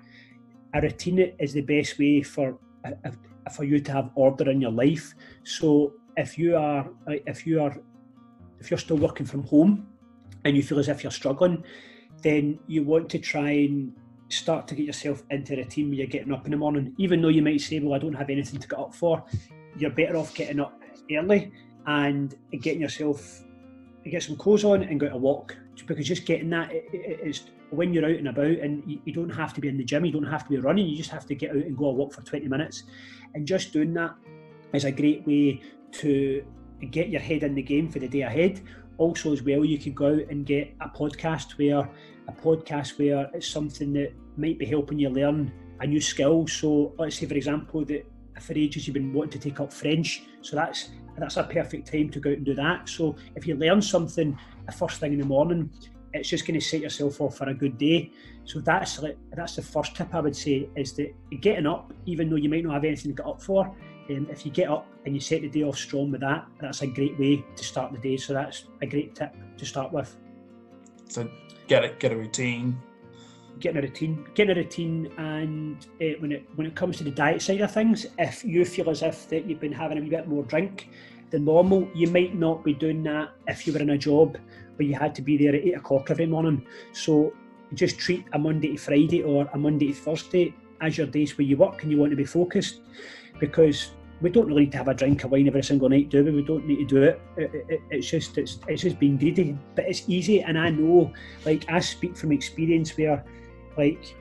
a 0.74 0.80
routine 0.80 1.34
is 1.38 1.52
the 1.52 1.60
best 1.60 1.98
way 1.98 2.22
for 2.22 2.58
uh, 2.84 2.90
uh, 3.04 3.50
for 3.50 3.64
you 3.64 3.80
to 3.80 3.92
have 3.92 4.10
order 4.14 4.50
in 4.50 4.60
your 4.60 4.72
life. 4.72 5.14
So 5.44 5.92
if 6.16 6.38
you 6.38 6.56
are 6.56 6.88
uh, 7.08 7.16
if 7.26 7.46
you 7.46 7.60
are 7.60 7.76
if 8.64 8.70
you're 8.70 8.78
still 8.78 8.96
working 8.96 9.26
from 9.26 9.42
home 9.44 9.86
and 10.44 10.56
you 10.56 10.62
feel 10.62 10.78
as 10.78 10.88
if 10.88 11.02
you're 11.04 11.12
struggling, 11.12 11.62
then 12.22 12.58
you 12.66 12.82
want 12.82 13.10
to 13.10 13.18
try 13.18 13.50
and 13.50 13.92
start 14.30 14.66
to 14.66 14.74
get 14.74 14.86
yourself 14.86 15.22
into 15.30 15.60
a 15.60 15.64
team 15.64 15.88
where 15.88 15.98
you're 15.98 16.06
getting 16.06 16.32
up 16.32 16.46
in 16.46 16.50
the 16.50 16.56
morning. 16.56 16.94
Even 16.96 17.20
though 17.20 17.28
you 17.28 17.42
might 17.42 17.60
say, 17.60 17.78
Well, 17.78 17.92
I 17.94 17.98
don't 17.98 18.14
have 18.14 18.30
anything 18.30 18.58
to 18.58 18.66
get 18.66 18.78
up 18.78 18.94
for, 18.94 19.22
you're 19.76 19.90
better 19.90 20.16
off 20.16 20.34
getting 20.34 20.60
up 20.60 20.80
early 21.12 21.52
and 21.86 22.34
getting 22.60 22.80
yourself 22.80 23.42
get 24.04 24.22
some 24.22 24.36
clothes 24.36 24.64
on 24.64 24.82
and 24.82 25.00
go 25.00 25.08
to 25.08 25.16
walk 25.16 25.56
because 25.86 26.06
just 26.06 26.26
getting 26.26 26.50
that 26.50 26.70
is 26.92 27.44
when 27.70 27.92
you're 27.92 28.04
out 28.04 28.10
and 28.10 28.28
about 28.28 28.46
and 28.46 28.82
you, 28.86 29.00
you, 29.04 29.12
don't 29.12 29.30
have 29.30 29.54
to 29.54 29.60
be 29.62 29.68
in 29.68 29.78
the 29.78 29.84
gym 29.84 30.04
you 30.04 30.12
don't 30.12 30.24
have 30.24 30.44
to 30.44 30.50
be 30.50 30.58
running 30.58 30.86
you 30.86 30.96
just 30.96 31.10
have 31.10 31.26
to 31.26 31.34
get 31.34 31.50
out 31.50 31.56
and 31.56 31.76
go 31.76 31.86
a 31.86 31.92
walk 31.92 32.12
for 32.12 32.20
20 32.20 32.46
minutes 32.46 32.84
and 33.34 33.46
just 33.46 33.72
doing 33.72 33.94
that 33.94 34.14
is 34.74 34.84
a 34.84 34.92
great 34.92 35.26
way 35.26 35.60
to 35.90 36.44
get 36.84 37.08
your 37.08 37.20
head 37.20 37.42
in 37.42 37.54
the 37.54 37.62
game 37.62 37.88
for 37.90 37.98
the 37.98 38.08
day 38.08 38.22
ahead. 38.22 38.60
Also, 38.98 39.32
as 39.32 39.42
well, 39.42 39.64
you 39.64 39.78
could 39.78 39.94
go 39.94 40.14
out 40.14 40.30
and 40.30 40.46
get 40.46 40.74
a 40.80 40.88
podcast 40.88 41.52
where 41.52 41.88
a 42.28 42.32
podcast 42.32 42.98
where 42.98 43.28
it's 43.34 43.48
something 43.48 43.92
that 43.92 44.12
might 44.36 44.58
be 44.58 44.64
helping 44.64 44.98
you 44.98 45.08
learn 45.10 45.52
a 45.80 45.86
new 45.86 46.00
skill. 46.00 46.46
So, 46.46 46.94
let's 46.98 47.18
say, 47.18 47.26
for 47.26 47.34
example, 47.34 47.84
that 47.86 48.06
for 48.40 48.52
ages 48.54 48.86
you've 48.86 48.94
been 48.94 49.12
wanting 49.12 49.38
to 49.38 49.50
take 49.50 49.60
up 49.60 49.72
French, 49.72 50.22
so 50.42 50.56
that's 50.56 50.90
that's 51.16 51.36
a 51.36 51.44
perfect 51.44 51.92
time 51.92 52.10
to 52.10 52.18
go 52.18 52.30
out 52.30 52.36
and 52.36 52.46
do 52.46 52.54
that. 52.54 52.88
So, 52.88 53.16
if 53.36 53.46
you 53.46 53.56
learn 53.56 53.82
something 53.82 54.38
the 54.66 54.72
first 54.72 55.00
thing 55.00 55.12
in 55.12 55.18
the 55.18 55.26
morning, 55.26 55.70
it's 56.14 56.28
just 56.28 56.46
going 56.46 56.58
to 56.58 56.64
set 56.64 56.80
yourself 56.80 57.20
off 57.20 57.36
for 57.36 57.48
a 57.48 57.54
good 57.54 57.76
day. 57.76 58.10
So 58.44 58.60
that's 58.60 59.00
that's 59.32 59.56
the 59.56 59.62
first 59.62 59.96
tip 59.96 60.14
I 60.14 60.20
would 60.20 60.36
say 60.36 60.68
is 60.76 60.92
that 60.94 61.12
getting 61.40 61.66
up, 61.66 61.92
even 62.06 62.30
though 62.30 62.36
you 62.36 62.48
might 62.48 62.64
not 62.64 62.74
have 62.74 62.84
anything 62.84 63.14
to 63.14 63.22
get 63.22 63.26
up 63.26 63.42
for, 63.42 63.74
um, 64.10 64.26
if 64.30 64.44
you 64.44 64.52
get 64.52 64.68
up 64.68 64.86
and 65.04 65.14
you 65.14 65.20
set 65.20 65.42
the 65.42 65.48
day 65.48 65.62
off 65.62 65.78
strong 65.78 66.10
with 66.10 66.20
that, 66.20 66.46
that's 66.60 66.82
a 66.82 66.86
great 66.86 67.18
way 67.18 67.44
to 67.56 67.64
start 67.64 67.92
the 67.92 67.98
day. 67.98 68.16
So 68.16 68.32
that's 68.32 68.64
a 68.82 68.86
great 68.86 69.14
tip 69.14 69.34
to 69.58 69.66
start 69.66 69.92
with. 69.92 70.16
So 71.08 71.30
get 71.68 71.84
it, 71.84 72.00
get 72.00 72.12
a 72.12 72.16
routine. 72.16 72.78
getting 73.60 73.78
a 73.78 73.82
routine, 73.82 74.26
getting 74.34 74.56
a 74.56 74.60
routine, 74.60 75.12
and 75.18 75.86
uh, 76.00 76.18
when 76.20 76.32
it 76.32 76.46
when 76.56 76.66
it 76.66 76.74
comes 76.74 76.98
to 76.98 77.04
the 77.04 77.10
diet 77.10 77.42
side 77.42 77.60
of 77.60 77.72
things, 77.72 78.06
if 78.18 78.44
you 78.44 78.64
feel 78.64 78.90
as 78.90 79.02
if 79.02 79.28
that 79.28 79.46
you've 79.46 79.60
been 79.60 79.72
having 79.72 79.98
a 79.98 80.00
wee 80.00 80.08
bit 80.08 80.28
more 80.28 80.42
drink 80.44 80.88
than 81.30 81.44
normal, 81.44 81.88
you 81.94 82.08
might 82.08 82.34
not 82.34 82.64
be 82.64 82.74
doing 82.74 83.02
that 83.04 83.30
if 83.48 83.66
you 83.66 83.72
were 83.72 83.78
in 83.80 83.90
a 83.90 83.98
job 83.98 84.36
where 84.76 84.86
you 84.86 84.94
had 84.94 85.14
to 85.14 85.22
be 85.22 85.36
there 85.36 85.54
at 85.54 85.62
eight 85.62 85.76
o'clock 85.76 86.10
every 86.10 86.26
morning. 86.26 86.66
So 86.92 87.32
just 87.74 87.98
treat 87.98 88.24
a 88.32 88.38
Monday 88.38 88.72
to 88.72 88.76
Friday 88.76 89.22
or 89.22 89.48
a 89.52 89.58
Monday 89.58 89.88
to 89.88 89.94
Thursday 89.94 90.54
as 90.80 90.98
your 90.98 91.06
days 91.06 91.36
where 91.38 91.46
you 91.46 91.56
work 91.56 91.82
and 91.82 91.90
you 91.90 91.98
want 91.98 92.10
to 92.10 92.16
be 92.16 92.24
focused, 92.24 92.80
because 93.38 93.90
we 94.20 94.30
don't 94.30 94.46
really 94.46 94.62
need 94.62 94.72
to 94.72 94.78
have 94.78 94.88
a 94.88 94.94
drink 94.94 95.24
of 95.24 95.32
wine 95.32 95.46
every 95.48 95.62
single 95.62 95.88
night, 95.88 96.08
do 96.08 96.24
we? 96.24 96.30
We 96.30 96.42
don't 96.42 96.66
need 96.66 96.76
to 96.76 96.84
do 96.86 97.02
it. 97.02 97.20
it, 97.36 97.50
it 97.68 97.80
it's 97.90 98.08
just 98.08 98.38
it's 98.38 98.58
it's 98.68 98.82
just 98.82 98.98
being 98.98 99.16
greedy, 99.16 99.58
but 99.74 99.84
it's 99.86 100.08
easy. 100.08 100.40
And 100.42 100.58
I 100.58 100.70
know, 100.70 101.12
like 101.44 101.70
I 101.70 101.80
speak 101.80 102.16
from 102.16 102.32
experience 102.32 102.96
where, 102.96 103.24
like, 103.76 104.16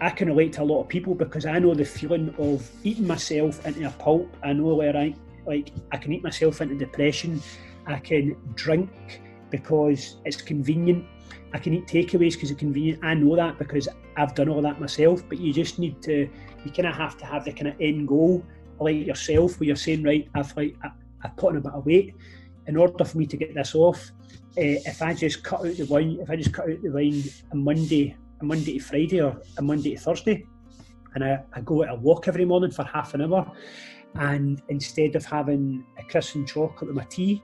I 0.00 0.10
can 0.10 0.28
relate 0.28 0.52
to 0.54 0.62
a 0.62 0.64
lot 0.64 0.82
of 0.82 0.88
people 0.88 1.14
because 1.14 1.46
I 1.46 1.58
know 1.58 1.74
the 1.74 1.84
feeling 1.84 2.34
of 2.38 2.68
eating 2.84 3.06
myself 3.06 3.64
into 3.64 3.86
a 3.86 3.90
pulp. 3.92 4.36
I 4.42 4.52
know 4.52 4.74
where 4.74 4.96
I 4.96 5.14
like 5.46 5.72
I 5.92 5.96
can 5.96 6.12
eat 6.12 6.22
myself 6.22 6.60
into 6.60 6.74
depression. 6.74 7.40
I 7.86 7.98
can 7.98 8.36
drink 8.54 9.22
because 9.50 10.16
it's 10.24 10.42
convenient. 10.42 11.06
I 11.54 11.58
can 11.58 11.72
eat 11.72 11.86
takeaways 11.86 12.34
because 12.34 12.50
it's 12.50 12.58
convenient. 12.58 13.02
I 13.04 13.14
know 13.14 13.36
that 13.36 13.58
because 13.58 13.88
I've 14.16 14.34
done 14.34 14.48
all 14.48 14.60
that 14.62 14.80
myself. 14.80 15.22
But 15.28 15.38
you 15.38 15.52
just 15.52 15.78
need 15.78 16.02
to, 16.02 16.28
you 16.64 16.70
kind 16.72 16.88
of 16.88 16.94
have 16.94 17.16
to 17.18 17.24
have 17.24 17.44
the 17.44 17.52
kind 17.52 17.68
of 17.68 17.80
end 17.80 18.08
goal 18.08 18.44
like 18.80 19.06
yourself, 19.06 19.58
where 19.58 19.68
you're 19.68 19.76
saying, 19.76 20.02
right, 20.02 20.28
I've 20.34 20.56
like 20.56 20.76
I've 21.22 21.36
put 21.36 21.50
on 21.50 21.56
a 21.56 21.60
bit 21.60 21.72
of 21.72 21.86
weight. 21.86 22.14
In 22.66 22.76
order 22.76 23.04
for 23.04 23.18
me 23.18 23.26
to 23.26 23.36
get 23.36 23.54
this 23.54 23.74
off, 23.74 24.10
uh, 24.58 24.80
if 24.84 25.00
I 25.02 25.14
just 25.14 25.44
cut 25.44 25.60
out 25.60 25.76
the 25.76 25.84
wine, 25.84 26.18
if 26.20 26.30
I 26.30 26.36
just 26.36 26.52
cut 26.52 26.68
out 26.68 26.82
the 26.82 26.90
wine 26.90 27.22
a 27.52 27.56
Monday, 27.56 28.16
a 28.40 28.44
Monday 28.44 28.78
to 28.78 28.84
Friday 28.84 29.20
or 29.20 29.40
a 29.58 29.62
Monday 29.62 29.94
to 29.94 30.00
Thursday, 30.00 30.44
and 31.14 31.24
I, 31.24 31.42
I 31.52 31.60
go 31.60 31.84
out 31.84 31.90
a 31.90 31.94
walk 31.94 32.28
every 32.28 32.44
morning 32.44 32.70
for 32.70 32.84
half 32.84 33.14
an 33.14 33.22
hour, 33.22 33.50
and 34.16 34.62
instead 34.68 35.14
of 35.14 35.24
having 35.24 35.84
a 35.98 36.02
crisp 36.04 36.34
and 36.34 36.48
chocolate 36.48 36.88
with 36.88 36.96
my 36.96 37.04
tea, 37.04 37.42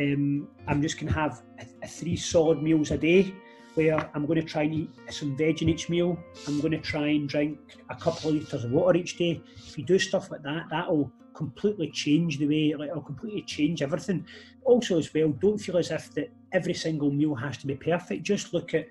um, 0.00 0.48
I'm 0.66 0.82
just 0.82 0.98
going 0.98 1.12
to 1.12 1.18
have 1.18 1.42
a, 1.60 1.66
a 1.84 1.88
three 1.88 2.16
solid 2.16 2.62
meals 2.62 2.90
a 2.90 2.98
day 2.98 3.34
where 3.74 3.98
I'm 4.14 4.26
going 4.26 4.40
to 4.40 4.46
try 4.46 4.62
and 4.62 4.74
eat 4.74 4.90
some 5.10 5.36
veg 5.36 5.62
in 5.62 5.68
each 5.68 5.88
meal. 5.88 6.18
I'm 6.46 6.60
going 6.60 6.72
to 6.72 6.78
try 6.78 7.08
and 7.08 7.28
drink 7.28 7.58
a 7.90 7.96
couple 7.96 8.30
of 8.30 8.36
litres 8.36 8.64
of 8.64 8.70
water 8.70 8.98
each 8.98 9.16
day. 9.16 9.42
If 9.56 9.76
you 9.76 9.84
do 9.84 9.98
stuff 9.98 10.30
like 10.30 10.42
that, 10.42 10.66
that'll 10.70 11.12
completely 11.34 11.90
change 11.90 12.38
the 12.38 12.46
way, 12.46 12.74
like 12.78 12.90
it'll 12.90 13.02
completely 13.02 13.42
change 13.42 13.82
everything. 13.82 14.26
Also, 14.64 14.98
as 14.98 15.12
well, 15.12 15.28
don't 15.30 15.58
feel 15.58 15.76
as 15.76 15.90
if 15.90 16.12
that 16.14 16.32
every 16.52 16.74
single 16.74 17.10
meal 17.10 17.34
has 17.34 17.58
to 17.58 17.66
be 17.66 17.74
perfect. 17.74 18.22
Just 18.22 18.54
look 18.54 18.72
at 18.74 18.86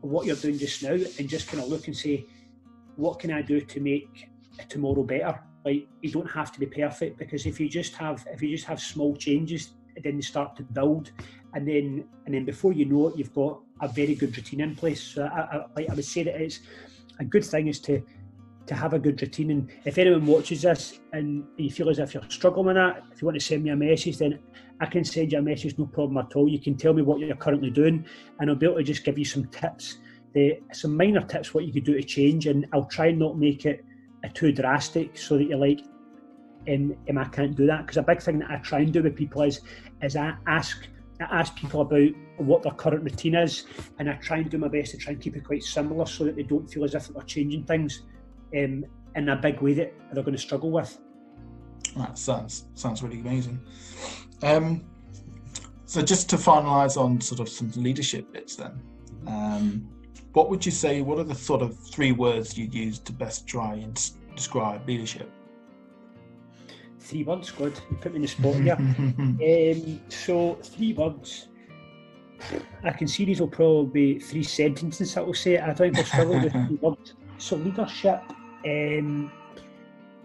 what 0.00 0.26
you're 0.26 0.36
doing 0.36 0.58
just 0.58 0.82
now 0.82 0.92
and 0.92 1.28
just 1.28 1.48
kind 1.48 1.62
of 1.62 1.68
look 1.68 1.86
and 1.86 1.96
say, 1.96 2.26
what 2.96 3.18
can 3.18 3.32
I 3.32 3.42
do 3.42 3.60
to 3.60 3.80
make 3.80 4.28
tomorrow 4.68 5.02
better? 5.02 5.40
Like 5.64 5.88
you 6.02 6.10
don't 6.10 6.30
have 6.30 6.52
to 6.52 6.60
be 6.60 6.66
perfect 6.66 7.18
because 7.18 7.46
if 7.46 7.58
you 7.58 7.68
just 7.68 7.94
have 7.94 8.26
if 8.30 8.42
you 8.42 8.50
just 8.50 8.66
have 8.66 8.80
small 8.80 9.16
changes, 9.16 9.70
then 10.02 10.16
they 10.16 10.20
start 10.20 10.56
to 10.56 10.62
build, 10.62 11.12
and 11.54 11.66
then 11.66 12.04
and 12.26 12.34
then 12.34 12.44
before 12.44 12.72
you 12.72 12.84
know 12.84 13.08
it, 13.08 13.16
you've 13.16 13.34
got 13.34 13.60
a 13.80 13.88
very 13.88 14.14
good 14.14 14.36
routine 14.36 14.60
in 14.60 14.74
place. 14.74 15.02
So 15.02 15.24
I, 15.24 15.64
I, 15.80 15.86
I 15.90 15.94
would 15.94 16.04
say 16.04 16.22
that 16.24 16.40
it's 16.40 16.60
a 17.20 17.24
good 17.24 17.44
thing 17.44 17.68
is 17.68 17.80
to 17.80 18.02
to 18.66 18.74
have 18.74 18.94
a 18.94 18.98
good 18.98 19.20
routine. 19.20 19.50
And 19.50 19.70
if 19.84 19.98
anyone 19.98 20.26
watches 20.26 20.62
this 20.62 21.00
and 21.12 21.44
you 21.56 21.70
feel 21.70 21.90
as 21.90 21.98
if 21.98 22.14
you're 22.14 22.22
struggling 22.28 22.66
with 22.66 22.76
that, 22.76 23.02
if 23.12 23.20
you 23.20 23.26
want 23.26 23.38
to 23.38 23.44
send 23.44 23.62
me 23.62 23.70
a 23.70 23.76
message, 23.76 24.18
then 24.18 24.38
I 24.80 24.86
can 24.86 25.04
send 25.04 25.32
you 25.32 25.38
a 25.38 25.42
message, 25.42 25.78
no 25.78 25.86
problem 25.86 26.18
at 26.18 26.34
all. 26.34 26.48
You 26.48 26.58
can 26.58 26.76
tell 26.76 26.94
me 26.94 27.02
what 27.02 27.20
you're 27.20 27.36
currently 27.36 27.70
doing, 27.70 28.06
and 28.40 28.50
I'll 28.50 28.56
be 28.56 28.66
able 28.66 28.76
to 28.76 28.82
just 28.82 29.04
give 29.04 29.18
you 29.18 29.24
some 29.24 29.44
tips, 29.46 29.98
the, 30.32 30.60
some 30.72 30.96
minor 30.96 31.20
tips 31.22 31.54
what 31.54 31.64
you 31.64 31.72
could 31.72 31.84
do 31.84 31.94
to 31.94 32.02
change. 32.02 32.46
And 32.46 32.66
I'll 32.72 32.86
try 32.86 33.06
and 33.08 33.18
not 33.18 33.38
make 33.38 33.66
it 33.66 33.84
too 34.32 34.52
drastic 34.52 35.18
so 35.18 35.36
that 35.36 35.44
you're 35.44 35.58
like, 35.58 35.80
um, 36.68 36.96
um, 37.10 37.18
I 37.18 37.24
can't 37.24 37.54
do 37.54 37.66
that. 37.66 37.82
Because 37.82 37.98
a 37.98 38.02
big 38.02 38.22
thing 38.22 38.38
that 38.38 38.50
I 38.50 38.56
try 38.56 38.80
and 38.80 38.92
do 38.92 39.02
with 39.02 39.14
people 39.14 39.42
is, 39.42 39.60
is 40.02 40.16
I 40.16 40.34
ask 40.46 40.88
I 41.30 41.40
ask 41.40 41.56
people 41.56 41.80
about 41.80 42.10
what 42.38 42.62
their 42.62 42.72
current 42.72 43.02
routine 43.02 43.34
is, 43.34 43.64
and 43.98 44.10
I 44.10 44.14
try 44.14 44.38
and 44.38 44.50
do 44.50 44.58
my 44.58 44.68
best 44.68 44.92
to 44.92 44.96
try 44.96 45.12
and 45.12 45.22
keep 45.22 45.36
it 45.36 45.44
quite 45.44 45.62
similar 45.62 46.06
so 46.06 46.24
that 46.24 46.36
they 46.36 46.42
don't 46.42 46.66
feel 46.66 46.84
as 46.84 46.94
if 46.94 47.08
they're 47.08 47.22
changing 47.22 47.64
things 47.64 48.02
um, 48.56 48.84
in 49.14 49.28
a 49.28 49.36
big 49.36 49.60
way 49.60 49.74
that 49.74 49.92
they're 50.12 50.24
going 50.24 50.36
to 50.36 50.42
struggle 50.42 50.70
with. 50.70 50.98
That 51.96 52.18
sounds 52.18 52.66
sounds 52.74 53.02
really 53.02 53.20
amazing. 53.20 53.60
Um, 54.42 54.84
so 55.84 56.02
just 56.02 56.28
to 56.30 56.36
finalise 56.36 56.96
on 56.96 57.20
sort 57.20 57.40
of 57.40 57.48
some 57.48 57.70
leadership 57.76 58.32
bits, 58.32 58.56
then, 58.56 58.82
um, 59.26 59.88
what 60.32 60.50
would 60.50 60.66
you 60.66 60.72
say? 60.72 61.00
What 61.02 61.18
are 61.18 61.24
the 61.24 61.34
sort 61.34 61.62
of 61.62 61.78
three 61.78 62.12
words 62.12 62.58
you'd 62.58 62.74
use 62.74 62.98
to 63.00 63.12
best 63.12 63.46
try 63.46 63.74
and 63.74 64.10
describe 64.34 64.86
leadership? 64.88 65.30
Three 67.04 67.24
words. 67.24 67.50
Good, 67.50 67.78
you 67.90 67.96
put 67.96 68.12
me 68.12 68.16
in 68.16 68.22
the 68.22 68.28
spot 68.28 68.54
here. 68.56 68.74
um, 68.78 70.00
so 70.08 70.54
three 70.62 70.92
words. 70.92 71.48
I 72.82 72.90
can 72.90 73.06
see 73.06 73.24
these 73.24 73.40
will 73.40 73.48
probably 73.48 74.14
be 74.14 74.18
three 74.18 74.42
sentences. 74.42 75.16
I 75.16 75.20
will 75.20 75.34
say. 75.34 75.58
I 75.58 75.72
think 75.74 75.96
we'll 75.96 76.04
struggle 76.04 76.40
with 76.40 76.52
three 76.52 76.76
words. 76.80 77.14
So 77.38 77.56
leadership. 77.56 78.22
Um, 78.66 79.30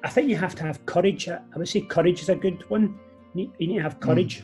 I 0.04 0.10
think 0.10 0.30
you 0.30 0.38
have 0.38 0.56
to 0.56 0.64
have 0.64 0.86
courage. 0.86 1.28
I 1.28 1.40
would 1.56 1.68
say 1.68 1.82
courage 1.82 2.22
is 2.22 2.30
a 2.30 2.36
good 2.36 2.70
one. 2.70 2.98
You 3.34 3.44
need, 3.44 3.52
you 3.60 3.68
need 3.68 3.78
to 3.78 3.84
have 3.84 4.00
courage. 4.00 4.44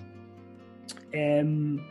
Mm. 1.13 1.41
Um, 1.41 1.85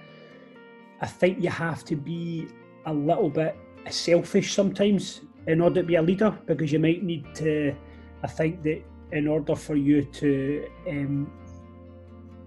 I 1.00 1.06
think 1.06 1.42
you 1.42 1.50
have 1.50 1.84
to 1.86 1.96
be 1.96 2.46
a 2.86 2.92
little 2.92 3.30
bit 3.30 3.56
selfish 3.90 4.52
sometimes 4.54 5.22
in 5.46 5.60
order 5.60 5.80
to 5.80 5.86
be 5.86 5.96
a 5.96 6.02
leader 6.02 6.30
because 6.46 6.72
you 6.72 6.78
might 6.78 7.02
need 7.02 7.34
to. 7.36 7.74
I 8.22 8.26
think 8.26 8.62
that 8.62 8.82
in 9.14 9.28
order 9.28 9.54
for 9.54 9.76
you 9.76 10.02
to 10.02 10.68
um, 10.88 11.32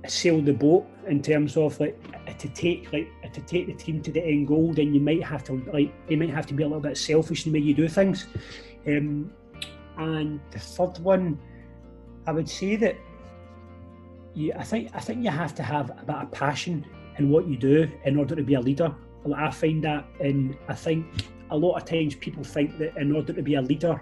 sail 0.06 0.42
the 0.42 0.54
boat 0.54 0.86
in 1.08 1.22
terms 1.22 1.58
of 1.58 1.80
like 1.80 1.98
to 2.38 2.50
take 2.50 2.92
like 2.92 3.10
to 3.34 3.42
take 3.42 3.68
the 3.68 3.74
team 3.74 4.02
to 4.02 4.12
the 4.12 4.24
end 4.24 4.48
goal, 4.48 4.74
then 4.74 4.94
you 4.94 5.00
might 5.00 5.24
have 5.24 5.44
to 5.46 5.54
like 5.74 5.92
you 6.10 6.18
might 6.18 6.30
have 6.30 6.46
to 6.46 6.54
be 6.54 6.64
a 6.64 6.68
little 6.68 6.82
bit 6.82 6.98
selfish 6.98 7.46
in 7.46 7.54
the 7.54 7.60
way 7.60 7.66
you 7.66 7.74
do 7.74 7.88
things. 7.88 8.28
Um, 8.86 9.32
and 9.98 10.40
the 10.52 10.60
third 10.60 11.00
one, 11.00 11.40
I 12.28 12.32
would 12.34 12.50
say 12.50 12.76
that 12.76 12.96
you, 14.36 14.54
I 14.54 14.64
think 14.64 14.92
I 14.94 15.00
think 15.00 15.24
you 15.24 15.32
have 15.32 15.56
to 15.56 15.64
have 15.64 15.90
a 15.90 16.06
bit 16.06 16.16
of 16.16 16.32
passion 16.32 16.86
in 17.18 17.30
what 17.30 17.48
you 17.48 17.58
do 17.58 17.90
in 18.04 18.18
order 18.18 18.36
to 18.36 18.44
be 18.44 18.54
a 18.56 18.62
leader. 18.62 18.94
I 19.36 19.52
find 19.52 19.84
that, 19.84 20.06
and 20.22 20.56
I 20.70 20.74
think 20.74 21.06
a 21.50 21.58
lot 21.58 21.76
of 21.76 21.86
times 21.86 22.16
people 22.16 22.44
think 22.44 22.78
that 22.78 22.96
in 22.98 23.14
order 23.14 23.34
to 23.34 23.42
be 23.42 23.56
a 23.56 23.62
leader, 23.62 24.02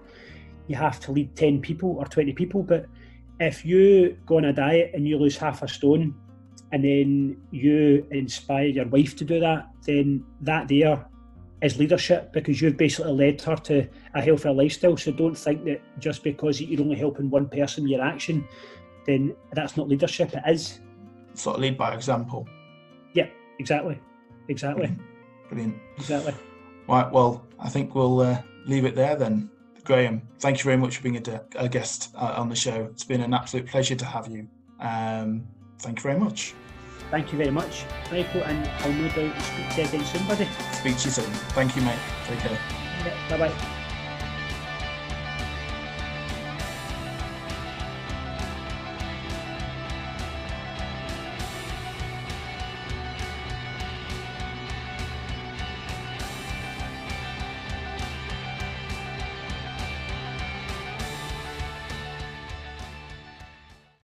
you 0.68 0.76
have 0.76 1.00
to 1.02 1.12
lead 1.12 1.36
10 1.36 1.62
people 1.62 1.98
or 1.98 2.06
20 2.06 2.34
people. 2.34 2.64
But 2.64 2.86
if 3.40 3.66
you 3.66 4.18
go 4.26 4.38
on 4.38 4.46
a 4.46 4.54
diet 4.54 4.92
and 4.94 5.08
you 5.08 5.18
lose 5.18 5.38
half 5.38 5.62
a 5.62 5.68
stone 5.68 6.16
and 6.72 6.84
then 6.84 7.38
you 7.52 8.06
inspire 8.12 8.66
your 8.66 8.88
wife 8.88 9.16
to 9.18 9.26
do 9.26 9.40
that, 9.40 9.68
then 9.86 10.26
that 10.42 10.68
there 10.68 11.06
is 11.62 11.78
leadership 11.78 12.34
because 12.34 12.62
you've 12.62 12.78
basically 12.78 13.12
led 13.12 13.42
her 13.42 13.56
to 13.56 13.88
a 14.14 14.22
healthier 14.22 14.54
lifestyle. 14.54 14.98
So 14.98 15.12
don't 15.12 15.38
think 15.38 15.64
that 15.66 15.82
just 16.00 16.24
because 16.24 16.62
you're 16.62 16.82
only 16.82 16.96
helping 16.96 17.30
one 17.30 17.48
person 17.50 17.84
with 17.84 17.92
your 17.92 18.02
action, 18.02 18.48
then 19.06 19.36
that's 19.54 19.78
not 19.78 19.88
leadership. 19.88 20.34
It 20.34 20.44
is. 20.48 20.80
Sort 21.34 21.58
of 21.58 21.62
lead 21.62 21.78
by 21.78 21.94
example. 21.94 22.48
Yeah, 23.14 23.28
exactly. 23.60 24.00
Exactly. 24.48 24.88
Brilliant. 24.88 25.02
Brilliant. 25.50 25.76
Exactly. 25.98 26.34
Right, 26.88 27.12
well, 27.12 27.46
I 27.60 27.70
think 27.70 27.96
we'll 27.96 28.22
uh, 28.22 28.42
leave 28.66 28.86
it 28.86 28.96
there 28.96 29.16
then. 29.16 29.50
Graham, 29.86 30.24
thank 30.40 30.58
you 30.58 30.64
very 30.64 30.78
much 30.78 30.98
for 30.98 31.04
being 31.04 31.16
a, 31.16 31.42
a 31.56 31.70
guest 31.70 32.10
uh, 32.16 32.34
on 32.38 32.50
the 32.50 32.56
show. 32.56 32.90
It's 32.92 33.04
been 33.04 33.22
an 33.22 33.34
absolute 33.34 33.68
pleasure 33.68 33.96
to 33.96 34.06
have 34.06 34.28
you. 34.28 34.48
Um, 34.80 35.48
thank 35.80 36.00
you 36.00 36.04
very 36.04 36.20
much. 36.20 36.54
Thank 37.12 37.32
you 37.32 37.38
very 37.38 37.52
much, 37.52 37.86
Michael, 38.12 38.44
and 38.44 38.68
I'll 38.68 38.92
no 38.92 39.08
doubt 39.10 39.42
speak 39.42 39.70
to 39.70 39.82
you 39.82 39.88
again 39.88 40.06
soon, 40.06 40.28
buddy. 40.28 40.48
Speak 40.74 40.98
to 40.98 41.06
you 41.06 41.12
soon. 41.12 41.32
Thank 41.54 41.76
you, 41.76 41.84
mate. 41.84 42.00
Take 42.28 42.40
care. 42.40 42.60
Yeah, 43.06 43.30
bye 43.30 43.48
bye. 43.48 43.72